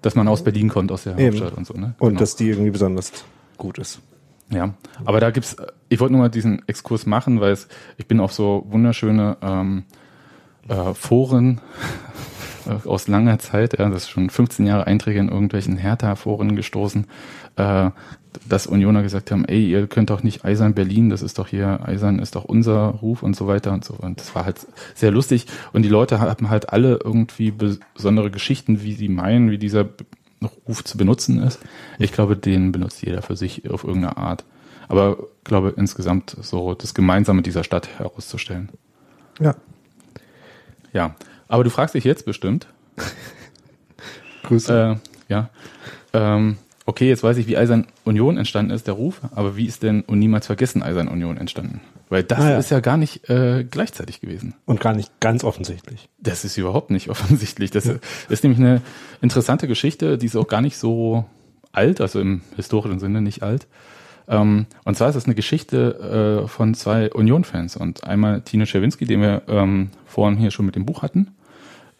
Dass 0.00 0.14
man 0.14 0.26
aus 0.26 0.42
Berlin 0.42 0.70
kommt, 0.70 0.90
aus 0.90 1.02
der 1.02 1.18
Eben. 1.18 1.36
Hauptstadt 1.36 1.58
und 1.58 1.66
so, 1.66 1.74
ne? 1.74 1.96
Und 1.98 2.08
genau. 2.08 2.20
dass 2.20 2.34
die 2.34 2.48
irgendwie 2.48 2.70
besonders 2.70 3.12
gut 3.58 3.76
ist. 3.76 4.00
Ja, 4.50 4.72
aber 5.04 5.20
da 5.20 5.30
gibt's, 5.32 5.54
ich 5.90 6.00
wollte 6.00 6.14
nur 6.14 6.22
mal 6.22 6.30
diesen 6.30 6.66
Exkurs 6.66 7.04
machen, 7.04 7.42
weil 7.42 7.52
es, 7.52 7.68
ich 7.98 8.06
bin 8.08 8.20
auf 8.20 8.32
so 8.32 8.64
wunderschöne 8.70 9.36
ähm, 9.42 9.84
äh, 10.66 10.94
Foren 10.94 11.60
aus 12.84 13.08
langer 13.08 13.38
Zeit, 13.38 13.78
ja, 13.78 13.88
das 13.88 14.04
ist 14.04 14.10
schon 14.10 14.30
15 14.30 14.66
Jahre 14.66 14.86
Einträge 14.86 15.20
in 15.20 15.28
irgendwelchen 15.28 15.76
Hertha-Foren 15.76 16.56
gestoßen, 16.56 17.06
äh, 17.56 17.90
dass 18.48 18.66
Unioner 18.66 19.02
gesagt 19.02 19.30
haben, 19.30 19.44
ey, 19.44 19.70
ihr 19.70 19.86
könnt 19.86 20.10
doch 20.10 20.22
nicht 20.22 20.44
Eisern 20.44 20.74
Berlin, 20.74 21.08
das 21.08 21.22
ist 21.22 21.38
doch 21.38 21.48
hier, 21.48 21.80
Eisern 21.84 22.18
ist 22.18 22.36
doch 22.36 22.44
unser 22.44 22.88
Ruf 22.88 23.22
und 23.22 23.34
so 23.34 23.46
weiter 23.46 23.72
und 23.72 23.84
so. 23.84 23.94
Und 23.94 24.20
das 24.20 24.34
war 24.34 24.44
halt 24.44 24.66
sehr 24.94 25.10
lustig. 25.10 25.46
Und 25.72 25.82
die 25.82 25.88
Leute 25.88 26.20
haben 26.20 26.50
halt 26.50 26.72
alle 26.72 26.98
irgendwie 27.02 27.50
besondere 27.50 28.30
Geschichten, 28.30 28.82
wie 28.82 28.94
sie 28.94 29.08
meinen, 29.08 29.50
wie 29.50 29.58
dieser 29.58 29.88
Ruf 30.68 30.84
zu 30.84 30.96
benutzen 30.96 31.42
ist. 31.42 31.58
Ich 31.98 32.12
glaube, 32.12 32.36
den 32.36 32.72
benutzt 32.72 33.02
jeder 33.02 33.22
für 33.22 33.36
sich 33.36 33.68
auf 33.70 33.84
irgendeine 33.84 34.16
Art. 34.16 34.44
Aber 34.88 35.18
glaube 35.44 35.74
insgesamt 35.76 36.36
so 36.40 36.74
das 36.74 36.94
Gemeinsame 36.94 37.42
dieser 37.42 37.64
Stadt 37.64 37.88
herauszustellen. 37.98 38.70
Ja. 39.40 39.54
Ja. 40.92 41.14
Aber 41.48 41.64
du 41.64 41.70
fragst 41.70 41.94
dich 41.94 42.04
jetzt 42.04 42.24
bestimmt. 42.24 42.66
Grüße. 44.44 44.98
Äh, 45.28 45.32
ja. 45.32 45.50
Ähm, 46.12 46.56
okay, 46.86 47.08
jetzt 47.08 47.22
weiß 47.22 47.36
ich, 47.38 47.46
wie 47.46 47.56
Eisern 47.56 47.86
Union 48.04 48.38
entstanden 48.38 48.70
ist, 48.70 48.86
der 48.86 48.94
Ruf, 48.94 49.20
aber 49.34 49.56
wie 49.56 49.66
ist 49.66 49.82
denn 49.82 50.02
und 50.02 50.18
niemals 50.18 50.46
vergessen 50.46 50.82
Eisern 50.82 51.08
Union 51.08 51.36
entstanden? 51.36 51.80
Weil 52.08 52.22
das 52.22 52.38
Ah, 52.40 52.50
ja. 52.52 52.58
ist 52.58 52.70
ja 52.70 52.80
gar 52.80 52.96
nicht 52.96 53.28
äh, 53.28 53.64
gleichzeitig 53.70 54.20
gewesen. 54.20 54.54
Und 54.64 54.80
gar 54.80 54.94
nicht 54.94 55.20
ganz 55.20 55.44
offensichtlich. 55.44 56.08
Das 56.18 56.44
ist 56.44 56.56
überhaupt 56.56 56.90
nicht 56.90 57.08
offensichtlich. 57.10 57.70
Das 57.70 57.90
ist 58.28 58.42
nämlich 58.42 58.60
eine 58.60 58.80
interessante 59.20 59.68
Geschichte, 59.68 60.16
die 60.16 60.26
ist 60.26 60.36
auch 60.36 60.48
gar 60.48 60.62
nicht 60.62 60.78
so 60.78 61.26
alt, 61.72 62.00
also 62.00 62.20
im 62.20 62.40
historischen 62.56 62.98
Sinne 63.00 63.20
nicht 63.20 63.42
alt. 63.42 63.66
Ähm, 64.26 64.66
und 64.84 64.96
zwar 64.96 65.10
ist 65.10 65.16
es 65.16 65.26
eine 65.26 65.34
Geschichte 65.34 66.42
äh, 66.44 66.48
von 66.48 66.72
zwei 66.74 67.10
Union-Fans 67.12 67.76
und 67.76 68.04
einmal 68.04 68.40
Tino 68.40 68.64
Czerwinski, 68.64 69.04
den 69.04 69.20
wir 69.20 69.42
ähm, 69.48 69.90
vorhin 70.06 70.38
hier 70.38 70.50
schon 70.50 70.64
mit 70.66 70.76
dem 70.76 70.86
Buch 70.86 71.02
hatten, 71.02 71.28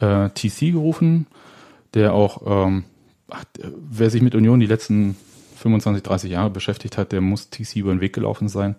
äh, 0.01 0.31
TC 0.31 0.73
gerufen, 0.73 1.27
der 1.95 2.13
auch, 2.15 2.43
ähm, 2.47 2.85
wer 3.91 4.11
sich 4.11 4.23
mit 4.23 4.35
Union 4.35 4.61
die 4.61 4.67
letzten 4.67 5.17
25, 5.57 6.03
30 6.03 6.31
Jahre 6.31 6.51
beschäftigt 6.51 6.97
hat, 6.97 7.13
der 7.13 7.21
muss 7.21 7.51
TC 7.51 7.77
über 7.77 7.93
den 7.93 8.01
Weg 8.01 8.13
gelaufen 8.13 8.49
sein. 8.49 8.77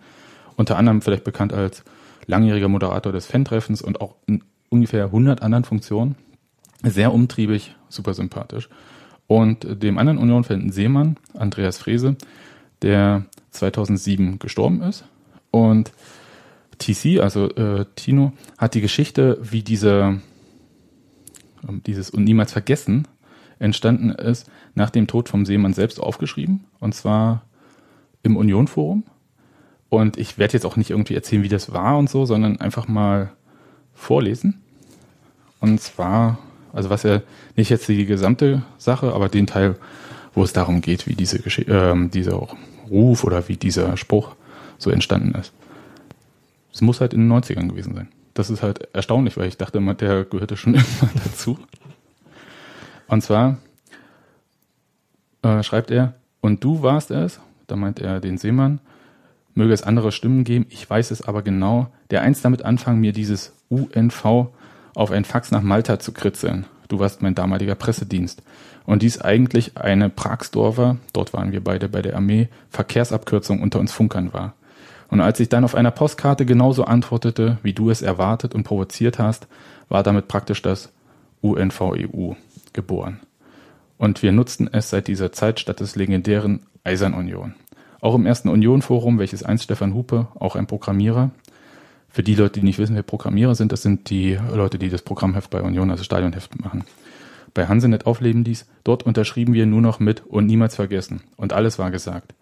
Unter 0.55 0.77
anderem 0.77 1.01
vielleicht 1.01 1.23
bekannt 1.23 1.53
als 1.53 1.83
langjähriger 2.25 2.67
Moderator 2.67 3.11
des 3.11 3.25
Fan-Treffens 3.25 3.81
und 3.81 4.01
auch 4.01 4.15
in 4.27 4.43
ungefähr 4.69 5.05
100 5.05 5.41
anderen 5.41 5.63
Funktionen. 5.63 6.15
Sehr 6.83 7.13
umtriebig, 7.13 7.75
super 7.89 8.13
sympathisch. 8.13 8.69
Und 9.27 9.83
dem 9.83 9.97
anderen 9.97 10.17
Union-Fan 10.17 10.71
Seemann, 10.71 11.17
Andreas 11.33 11.77
Frese, 11.77 12.15
der 12.81 13.25
2007 13.51 14.39
gestorben 14.39 14.81
ist. 14.81 15.03
Und 15.51 15.91
TC, 16.77 17.19
also 17.19 17.49
äh, 17.49 17.85
Tino, 17.95 18.33
hat 18.57 18.73
die 18.73 18.81
Geschichte, 18.81 19.37
wie 19.41 19.61
diese, 19.61 20.21
dieses 21.85 22.09
und 22.09 22.23
niemals 22.23 22.51
vergessen 22.51 23.07
entstanden 23.59 24.11
ist, 24.11 24.49
nach 24.73 24.89
dem 24.89 25.07
Tod 25.07 25.29
vom 25.29 25.45
Seemann 25.45 25.73
selbst 25.73 25.99
aufgeschrieben. 25.99 26.65
Und 26.79 26.95
zwar 26.95 27.43
im 28.23 28.37
Union-Forum. 28.37 29.03
Und 29.89 30.17
ich 30.17 30.37
werde 30.37 30.53
jetzt 30.53 30.65
auch 30.65 30.77
nicht 30.77 30.91
irgendwie 30.91 31.15
erzählen, 31.15 31.43
wie 31.43 31.49
das 31.49 31.73
war 31.73 31.97
und 31.97 32.09
so, 32.09 32.25
sondern 32.25 32.61
einfach 32.61 32.87
mal 32.87 33.31
vorlesen. 33.93 34.61
Und 35.59 35.81
zwar, 35.81 36.37
also 36.71 36.89
was 36.89 37.03
ja 37.03 37.21
nicht 37.55 37.69
jetzt 37.69 37.87
die 37.89 38.05
gesamte 38.05 38.63
Sache, 38.77 39.13
aber 39.13 39.29
den 39.29 39.47
Teil, 39.47 39.75
wo 40.33 40.43
es 40.43 40.53
darum 40.53 40.81
geht, 40.81 41.07
wie 41.07 41.15
diese 41.15 41.39
Gesch 41.39 41.65
ähm, 41.67 42.11
dieser 42.11 42.47
Ruf 42.89 43.23
oder 43.23 43.47
wie 43.47 43.57
dieser 43.57 43.97
Spruch 43.97 44.35
so 44.77 44.89
entstanden 44.89 45.33
ist. 45.35 45.51
Es 46.71 46.81
muss 46.81 47.01
halt 47.01 47.13
in 47.13 47.27
den 47.27 47.31
90ern 47.31 47.67
gewesen 47.67 47.95
sein. 47.95 48.07
Das 48.39 48.49
ist 48.49 48.63
halt 48.63 48.87
erstaunlich, 48.93 49.35
weil 49.35 49.49
ich 49.49 49.57
dachte 49.57 49.79
immer, 49.79 49.95
der 49.95 50.23
gehörte 50.23 50.55
schon 50.55 50.73
immer 50.75 51.11
dazu. 51.25 51.59
Und 53.09 53.21
zwar 53.21 53.57
äh, 55.41 55.61
schreibt 55.61 55.91
er, 55.91 56.13
und 56.39 56.63
du 56.63 56.81
warst 56.81 57.11
es, 57.11 57.41
da 57.67 57.75
meint 57.75 57.99
er 57.99 58.21
den 58.21 58.37
Seemann, 58.37 58.79
möge 59.55 59.73
es 59.73 59.83
andere 59.83 60.13
Stimmen 60.13 60.45
geben, 60.45 60.67
ich 60.69 60.89
weiß 60.89 61.11
es 61.11 61.21
aber 61.21 61.41
genau, 61.41 61.91
der 62.11 62.21
einst 62.21 62.45
damit 62.45 62.63
anfangen, 62.63 63.01
mir 63.01 63.11
dieses 63.11 63.51
UNV 63.67 64.47
auf 64.95 65.11
ein 65.11 65.25
Fax 65.25 65.51
nach 65.51 65.61
Malta 65.61 65.99
zu 65.99 66.13
kritzeln. 66.13 66.65
Du 66.87 66.97
warst 66.97 67.21
mein 67.21 67.35
damaliger 67.35 67.75
Pressedienst. 67.75 68.41
Und 68.85 69.01
dies 69.01 69.19
eigentlich 69.19 69.75
eine 69.75 70.09
Pragsdorfer, 70.09 70.95
dort 71.11 71.33
waren 71.33 71.51
wir 71.51 71.61
beide 71.61 71.89
bei 71.89 72.01
der 72.01 72.15
Armee, 72.15 72.47
Verkehrsabkürzung 72.69 73.61
unter 73.61 73.81
uns 73.81 73.91
Funkern 73.91 74.31
war. 74.31 74.53
Und 75.09 75.21
als 75.21 75.39
ich 75.39 75.49
dann 75.49 75.63
auf 75.63 75.75
einer 75.75 75.91
Postkarte 75.91 76.45
genauso 76.45 76.85
antwortete, 76.85 77.57
wie 77.63 77.73
du 77.73 77.89
es 77.89 78.01
erwartet 78.01 78.53
und 78.53 78.63
provoziert 78.63 79.19
hast, 79.19 79.47
war 79.89 80.03
damit 80.03 80.27
praktisch 80.27 80.61
das 80.61 80.91
UNVEU 81.41 82.35
geboren. 82.73 83.19
Und 83.97 84.21
wir 84.21 84.31
nutzten 84.31 84.69
es 84.71 84.89
seit 84.89 85.07
dieser 85.07 85.31
Zeit 85.31 85.59
statt 85.59 85.79
des 85.79 85.95
legendären 85.95 86.61
Eisern 86.83 87.13
Union. 87.13 87.55
Auch 88.01 88.15
im 88.15 88.25
ersten 88.25 88.49
Union-Forum, 88.49 89.19
welches 89.19 89.43
einst 89.43 89.65
Stefan 89.65 89.93
Hupe, 89.93 90.27
auch 90.35 90.55
ein 90.55 90.67
Programmierer, 90.67 91.31
für 92.07 92.23
die 92.23 92.35
Leute, 92.35 92.59
die 92.59 92.65
nicht 92.65 92.79
wissen, 92.79 92.95
wer 92.95 93.03
Programmierer 93.03 93.55
sind, 93.55 93.71
das 93.71 93.81
sind 93.81 94.09
die 94.09 94.39
Leute, 94.53 94.79
die 94.79 94.89
das 94.89 95.03
Programmheft 95.03 95.49
bei 95.49 95.61
Union, 95.61 95.91
also 95.91 96.03
Stadionheft 96.03 96.59
machen. 96.59 96.83
Bei 97.53 97.67
Hansenet 97.67 98.05
aufleben 98.05 98.43
dies, 98.43 98.67
dort 98.83 99.03
unterschrieben 99.03 99.53
wir 99.53 99.65
nur 99.65 99.81
noch 99.81 99.99
mit 99.99 100.25
und 100.25 100.45
niemals 100.45 100.75
vergessen. 100.75 101.21
Und 101.35 101.53
alles 101.53 101.77
war 101.77 101.91
gesagt. 101.91 102.33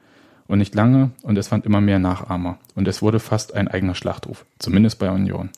Und 0.48 0.60
nicht 0.60 0.76
lange, 0.76 1.12
und 1.24 1.38
es 1.38 1.50
fand 1.50 1.66
immer 1.66 1.82
mehr 1.82 2.00
Nachahmer. 2.00 2.58
Und 2.76 2.88
es 2.88 3.02
wurde 3.02 3.20
fast 3.20 3.54
ein 3.54 3.68
eigener 3.68 3.96
Schlachtruf, 3.96 4.46
zumindest 4.60 4.98
bei 5.00 5.12
Union. 5.12 5.50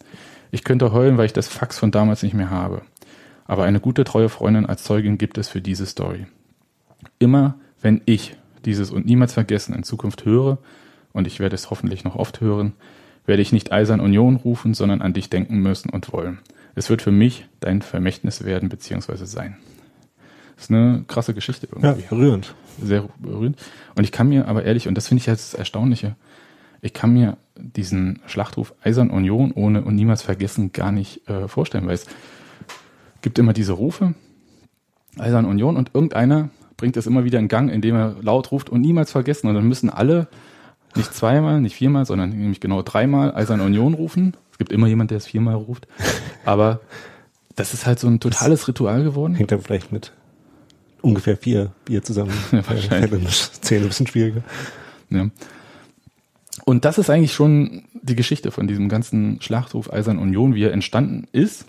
Ich 0.51 0.63
könnte 0.63 0.91
heulen, 0.91 1.17
weil 1.17 1.27
ich 1.27 1.33
das 1.33 1.47
Fax 1.47 1.77
von 1.77 1.91
damals 1.91 2.23
nicht 2.23 2.33
mehr 2.33 2.49
habe. 2.49 2.81
Aber 3.45 3.63
eine 3.63 3.79
gute, 3.79 4.03
treue 4.03 4.29
Freundin 4.29 4.65
als 4.65 4.83
Zeugin 4.83 5.17
gibt 5.17 5.37
es 5.37 5.47
für 5.47 5.61
diese 5.61 5.85
Story. 5.85 6.25
Immer, 7.19 7.55
wenn 7.81 8.01
ich 8.05 8.35
dieses 8.65 8.91
und 8.91 9.05
niemals 9.05 9.33
vergessen 9.33 9.75
in 9.75 9.83
Zukunft 9.83 10.25
höre, 10.25 10.57
und 11.13 11.27
ich 11.27 11.39
werde 11.39 11.55
es 11.55 11.69
hoffentlich 11.69 12.03
noch 12.03 12.15
oft 12.15 12.41
hören, 12.41 12.73
werde 13.25 13.41
ich 13.41 13.51
nicht 13.51 13.71
Eisern 13.71 13.99
Union 13.99 14.37
rufen, 14.37 14.73
sondern 14.73 15.01
an 15.01 15.13
dich 15.13 15.29
denken 15.29 15.59
müssen 15.59 15.89
und 15.89 16.11
wollen. 16.13 16.39
Es 16.75 16.89
wird 16.89 17.01
für 17.01 17.11
mich 17.11 17.47
dein 17.59 17.81
Vermächtnis 17.81 18.43
werden 18.43 18.69
bzw. 18.69 19.25
sein. 19.25 19.57
Das 20.59 20.65
ist 20.65 20.71
eine 20.71 21.05
krasse 21.07 21.33
Geschichte 21.33 21.69
irgendwie. 21.71 22.01
Ja, 22.01 22.09
berührend. 22.09 22.53
Sehr 22.83 23.07
berührend. 23.17 23.57
Und 23.95 24.03
ich 24.03 24.11
kann 24.11 24.27
mir 24.27 24.49
aber 24.49 24.65
ehrlich, 24.65 24.89
und 24.89 24.95
das 24.95 25.07
finde 25.07 25.21
ich 25.21 25.25
jetzt 25.25 25.53
das 25.53 25.57
Erstaunliche, 25.57 26.17
ich 26.81 26.91
kann 26.91 27.13
mir 27.13 27.37
diesen 27.55 28.19
Schlachtruf 28.25 28.73
Eisern 28.83 29.09
Union 29.09 29.53
ohne 29.53 29.83
und 29.83 29.95
niemals 29.95 30.21
vergessen 30.21 30.73
gar 30.73 30.91
nicht 30.91 31.29
äh, 31.29 31.47
vorstellen, 31.47 31.87
weil 31.87 31.93
es 31.93 32.07
gibt 33.21 33.39
immer 33.39 33.53
diese 33.53 33.71
Rufe, 33.71 34.15
Eisern 35.17 35.45
Union, 35.45 35.77
und 35.77 35.91
irgendeiner 35.93 36.49
bringt 36.75 36.97
es 36.97 37.07
immer 37.07 37.23
wieder 37.23 37.39
in 37.39 37.47
Gang, 37.47 37.71
indem 37.71 37.95
er 37.95 38.15
laut 38.21 38.51
ruft 38.51 38.69
und 38.69 38.81
niemals 38.81 39.13
vergessen. 39.13 39.47
Und 39.47 39.55
dann 39.55 39.65
müssen 39.65 39.89
alle 39.89 40.27
nicht 40.93 41.13
zweimal, 41.13 41.61
nicht 41.61 41.75
viermal, 41.75 42.05
sondern 42.05 42.31
nämlich 42.31 42.59
genau 42.59 42.81
dreimal 42.81 43.33
Eisern 43.33 43.61
Union 43.61 43.93
rufen. 43.93 44.35
Es 44.51 44.57
gibt 44.57 44.73
immer 44.73 44.87
jemand, 44.87 45.11
der 45.11 45.19
es 45.19 45.25
viermal 45.25 45.55
ruft. 45.55 45.87
Aber 46.43 46.81
das 47.55 47.73
ist 47.73 47.85
halt 47.85 47.99
so 47.99 48.07
ein 48.07 48.19
totales 48.19 48.67
Ritual 48.67 49.03
geworden. 49.03 49.35
Hängt 49.35 49.53
dann 49.53 49.61
vielleicht 49.61 49.93
mit 49.93 50.11
ungefähr 51.01 51.37
vier 51.37 51.71
Bier 51.85 52.03
zusammen. 52.03 52.33
Ja, 52.51 52.67
wahrscheinlich. 52.67 53.51
Zehn 53.61 53.81
ein 53.81 53.87
bisschen 53.87 54.07
schwieriger. 54.07 54.43
Ja. 55.09 55.29
Und 56.65 56.85
das 56.85 56.97
ist 56.97 57.09
eigentlich 57.09 57.33
schon 57.33 57.83
die 58.01 58.15
Geschichte 58.15 58.51
von 58.51 58.67
diesem 58.67 58.89
ganzen 58.89 59.41
Schlachtruf 59.41 59.91
Eisern 59.91 60.19
Union, 60.19 60.55
wie 60.55 60.63
er 60.63 60.73
entstanden 60.73 61.27
ist, 61.31 61.65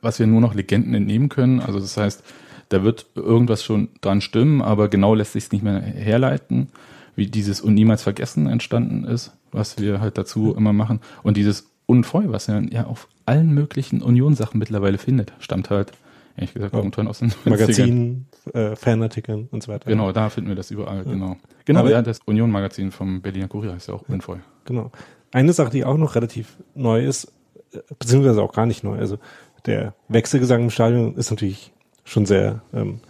was 0.00 0.18
wir 0.18 0.26
nur 0.26 0.40
noch 0.40 0.54
Legenden 0.54 0.94
entnehmen 0.94 1.28
können. 1.28 1.60
Also 1.60 1.78
das 1.78 1.96
heißt, 1.96 2.22
da 2.68 2.82
wird 2.82 3.06
irgendwas 3.14 3.62
schon 3.62 3.88
dran 4.00 4.20
stimmen, 4.20 4.62
aber 4.62 4.88
genau 4.88 5.14
lässt 5.14 5.32
sich 5.32 5.44
es 5.44 5.52
nicht 5.52 5.62
mehr 5.62 5.80
herleiten, 5.80 6.68
wie 7.16 7.26
dieses 7.26 7.60
und 7.60 7.74
niemals 7.74 8.02
vergessen 8.02 8.46
entstanden 8.46 9.04
ist, 9.04 9.32
was 9.50 9.78
wir 9.78 10.00
halt 10.00 10.16
dazu 10.16 10.54
immer 10.56 10.72
machen. 10.72 11.00
Und 11.22 11.36
dieses 11.36 11.70
Unfeu, 11.86 12.24
was 12.26 12.48
er 12.48 12.62
ja 12.72 12.86
auf 12.86 13.08
allen 13.26 13.52
möglichen 13.52 14.02
Union-Sachen 14.02 14.58
mittlerweile 14.58 14.98
findet, 14.98 15.32
stammt 15.38 15.68
halt, 15.70 15.92
ehrlich 16.36 16.54
gesagt, 16.54 16.74
irgendwann 16.74 17.08
aus 17.08 17.18
den 17.20 17.30
90ern. 17.30 17.50
Magazinen, 17.50 18.26
äh, 18.52 18.76
Fanartikeln 18.76 19.48
und 19.50 19.62
so 19.62 19.72
weiter. 19.72 19.90
Genau, 19.90 20.12
da 20.12 20.28
finden 20.30 20.48
wir 20.48 20.56
das 20.56 20.70
überall, 20.70 21.04
genau. 21.04 21.36
Genau, 21.64 21.80
Aber- 21.80 21.90
ja, 21.90 22.02
das 22.02 22.20
Union-Magazin 22.24 22.90
vom 22.90 23.20
Berliner 23.22 23.48
Kurier 23.48 23.74
ist 23.76 23.88
ja 23.88 23.94
auch 23.94 24.08
Unfeu. 24.08 24.36
Genau. 24.64 24.90
Eine 25.32 25.52
Sache, 25.52 25.70
die 25.70 25.84
auch 25.84 25.96
noch 25.96 26.14
relativ 26.14 26.56
neu 26.74 27.04
ist, 27.04 27.32
äh, 27.72 27.78
beziehungsweise 27.98 28.42
auch 28.42 28.52
gar 28.52 28.66
nicht 28.66 28.84
neu, 28.84 28.98
also 28.98 29.18
der 29.66 29.94
Wechselgesang 30.08 30.62
im 30.62 30.70
Stadion 30.70 31.14
ist 31.16 31.30
natürlich 31.30 31.72
schon 32.04 32.26
sehr, 32.26 32.62
ähm, 32.72 33.00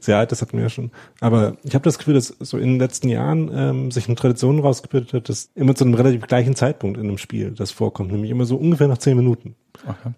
sehr 0.00 0.18
alt, 0.18 0.32
das 0.32 0.42
hatten 0.42 0.56
wir 0.58 0.64
ja 0.64 0.68
schon. 0.68 0.90
Aber 1.20 1.56
ich 1.62 1.74
habe 1.74 1.84
das 1.84 1.96
Gefühl, 1.98 2.14
dass 2.14 2.26
so 2.26 2.58
in 2.58 2.70
den 2.72 2.78
letzten 2.78 3.08
Jahren 3.08 3.50
ähm, 3.54 3.90
sich 3.90 4.06
eine 4.06 4.16
Tradition 4.16 4.58
rausgebildet 4.58 5.14
hat, 5.14 5.28
dass 5.30 5.50
immer 5.54 5.74
zu 5.74 5.84
einem 5.84 5.94
relativ 5.94 6.26
gleichen 6.26 6.54
Zeitpunkt 6.56 6.98
in 6.98 7.04
einem 7.08 7.16
Spiel 7.18 7.52
das 7.52 7.70
vorkommt, 7.70 8.12
nämlich 8.12 8.30
immer 8.30 8.44
so 8.44 8.56
ungefähr 8.56 8.88
nach 8.88 8.98
zehn 8.98 9.16
Minuten. 9.16 9.54
Ach 9.86 9.94
ja. 10.04 10.12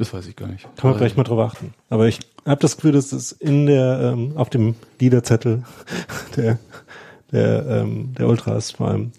Das 0.00 0.14
weiß 0.14 0.26
ich 0.28 0.34
gar 0.36 0.48
nicht. 0.48 0.66
Kann 0.76 0.92
man 0.92 0.98
vielleicht 0.98 1.18
mal 1.18 1.24
drauf 1.24 1.52
achten. 1.52 1.74
Aber 1.90 2.08
ich 2.08 2.20
habe 2.46 2.62
das 2.62 2.76
Gefühl, 2.76 2.92
dass 2.92 3.12
es 3.12 3.32
in 3.32 3.66
der, 3.66 4.14
ähm, 4.14 4.32
auf 4.34 4.48
dem 4.48 4.74
Liederzettel 4.98 5.62
der, 6.36 6.58
der, 7.30 7.66
ähm, 7.66 8.14
der 8.14 8.26
Ultras 8.26 8.70
vor 8.70 8.88
allem. 8.88 9.12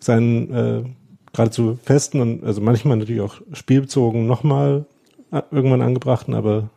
Seinen 0.00 0.52
äh, 0.52 0.82
geradezu 1.32 1.78
festen 1.80 2.20
und 2.20 2.42
also 2.42 2.60
manchmal 2.60 2.96
natürlich 2.96 3.22
auch 3.22 3.40
spielbezogen 3.52 4.26
nochmal 4.26 4.86
äh, 5.30 5.42
irgendwann 5.52 5.80
angebrachten, 5.80 6.34
aber 6.34 6.70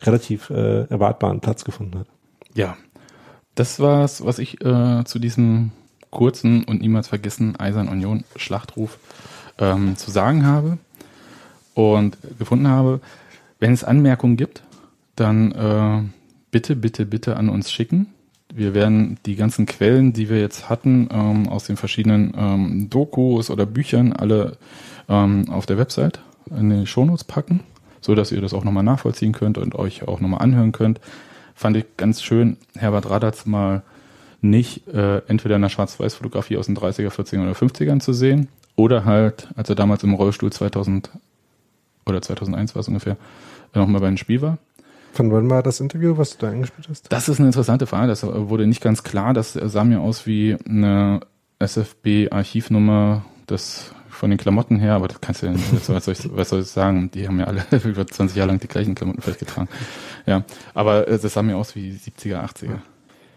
relativ 0.00 0.48
äh, 0.48 0.84
erwartbaren 0.84 1.40
Platz 1.40 1.64
gefunden 1.64 1.98
hat. 1.98 2.06
Ja, 2.54 2.78
das 3.54 3.80
war's, 3.80 4.24
was 4.24 4.38
ich 4.38 4.64
äh, 4.64 5.04
zu 5.04 5.18
diesem 5.18 5.72
kurzen 6.10 6.64
und 6.64 6.80
niemals 6.80 7.08
vergessen 7.08 7.54
Eisern 7.54 7.88
Union 7.88 8.24
Schlachtruf 8.36 8.98
ähm, 9.58 9.94
zu 9.98 10.10
sagen 10.10 10.46
habe 10.46 10.78
und 11.74 12.16
gefunden 12.38 12.68
habe. 12.68 13.00
Wenn 13.58 13.72
es 13.72 13.84
Anmerkungen 13.84 14.36
gibt, 14.36 14.62
dann 15.16 15.52
äh, 15.52 16.02
bitte, 16.50 16.76
bitte, 16.76 17.06
bitte 17.06 17.36
an 17.36 17.48
uns 17.48 17.70
schicken. 17.70 18.08
Wir 18.54 18.74
werden 18.74 19.18
die 19.24 19.36
ganzen 19.36 19.66
Quellen, 19.66 20.12
die 20.12 20.28
wir 20.28 20.40
jetzt 20.40 20.68
hatten, 20.68 21.08
ähm, 21.10 21.48
aus 21.48 21.64
den 21.64 21.76
verschiedenen 21.76 22.34
ähm, 22.36 22.90
Dokus 22.90 23.50
oder 23.50 23.64
Büchern 23.64 24.12
alle 24.12 24.58
ähm, 25.08 25.48
auf 25.48 25.64
der 25.66 25.78
Website 25.78 26.20
in 26.50 26.68
die 26.68 26.86
Shownotes 26.86 27.24
packen, 27.24 27.60
so 28.00 28.14
dass 28.14 28.30
ihr 28.30 28.42
das 28.42 28.52
auch 28.52 28.64
nochmal 28.64 28.82
nachvollziehen 28.82 29.32
könnt 29.32 29.56
und 29.56 29.74
euch 29.74 30.06
auch 30.06 30.20
nochmal 30.20 30.42
anhören 30.42 30.72
könnt. 30.72 31.00
Fand 31.54 31.76
ich 31.76 31.84
ganz 31.96 32.22
schön, 32.22 32.56
Herbert 32.76 33.08
Radatz 33.08 33.46
mal 33.46 33.82
nicht 34.42 34.88
äh, 34.88 35.18
entweder 35.28 35.56
in 35.56 35.62
einer 35.62 35.70
Schwarz-Weiß-Fotografie 35.70 36.56
aus 36.56 36.66
den 36.66 36.76
30er, 36.76 37.10
40er 37.10 37.42
oder 37.42 37.52
50ern 37.52 38.00
zu 38.00 38.12
sehen 38.12 38.48
oder 38.76 39.04
halt, 39.04 39.48
als 39.56 39.68
er 39.68 39.76
damals 39.76 40.02
im 40.02 40.14
Rollstuhl 40.14 40.52
2000 40.52 41.10
oder 42.06 42.22
2001 42.22 42.74
war 42.74 42.80
es 42.80 42.88
ungefähr, 42.88 43.16
nochmal 43.74 44.00
bei 44.00 44.08
einem 44.08 44.16
Spiel 44.16 44.42
war. 44.42 44.58
Von 45.12 45.30
wann 45.30 45.50
war 45.50 45.62
das 45.62 45.80
Interview, 45.80 46.16
was 46.16 46.36
du 46.36 46.46
da 46.46 46.52
eingespielt 46.52 46.88
hast? 46.88 47.12
Das 47.12 47.28
ist 47.28 47.38
eine 47.38 47.48
interessante 47.48 47.86
Frage. 47.86 48.08
Das 48.08 48.22
wurde 48.24 48.66
nicht 48.66 48.80
ganz 48.80 49.02
klar. 49.02 49.34
Das 49.34 49.52
sah 49.52 49.84
mir 49.84 50.00
aus 50.00 50.26
wie 50.26 50.56
eine 50.66 51.20
SFB-Archivnummer 51.58 53.24
des 53.48 53.92
von 54.08 54.30
den 54.30 54.38
Klamotten 54.38 54.78
her, 54.78 54.94
aber 54.94 55.08
das 55.08 55.20
kannst 55.20 55.42
du 55.42 55.46
ja 55.46 55.52
nicht, 55.52 55.88
was 55.88 56.04
soll, 56.04 56.14
ich, 56.14 56.36
was 56.36 56.50
soll 56.50 56.60
ich 56.60 56.68
sagen? 56.68 57.10
Die 57.10 57.26
haben 57.26 57.40
ja 57.40 57.46
alle 57.46 57.64
über 57.84 58.06
20 58.06 58.36
Jahre 58.36 58.50
lang 58.50 58.60
die 58.60 58.68
gleichen 58.68 58.94
Klamotten 58.94 59.20
vielleicht 59.20 59.40
getragen. 59.40 59.68
Ja, 60.26 60.44
aber 60.74 61.08
äh, 61.08 61.18
das 61.18 61.32
sah 61.32 61.42
mir 61.42 61.56
aus 61.56 61.74
wie 61.74 61.90
70er, 61.90 62.44
80er. 62.44 62.78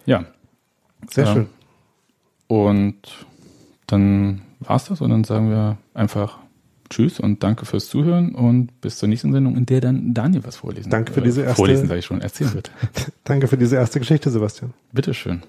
Ja. 0.05 0.25
Sehr 1.09 1.25
ähm, 1.25 1.33
schön. 1.33 1.47
Und 2.47 3.25
dann 3.87 4.41
war's 4.59 4.85
das 4.85 5.01
und 5.01 5.09
dann 5.09 5.23
sagen 5.23 5.49
wir 5.49 5.77
einfach 5.93 6.37
Tschüss 6.89 7.19
und 7.19 7.43
danke 7.43 7.65
fürs 7.65 7.87
Zuhören 7.87 8.35
und 8.35 8.79
bis 8.81 8.97
zur 8.97 9.09
nächsten 9.09 9.31
Sendung, 9.31 9.57
in 9.57 9.65
der 9.65 9.81
dann 9.81 10.13
Daniel 10.13 10.43
was 10.43 10.57
vorlesen 10.57 10.89
Danke 10.89 11.13
für 11.13 11.21
diese 11.21 11.41
erste. 11.41 11.55
Vorlesen 11.55 11.87
sage 11.87 11.99
ich 11.99 12.05
schon, 12.05 12.21
erzählen 12.21 12.53
wird. 12.53 12.71
danke 13.23 13.47
für 13.47 13.57
diese 13.57 13.75
erste 13.75 13.99
Geschichte, 13.99 14.29
Sebastian. 14.29 14.73
Bitteschön. 14.91 15.41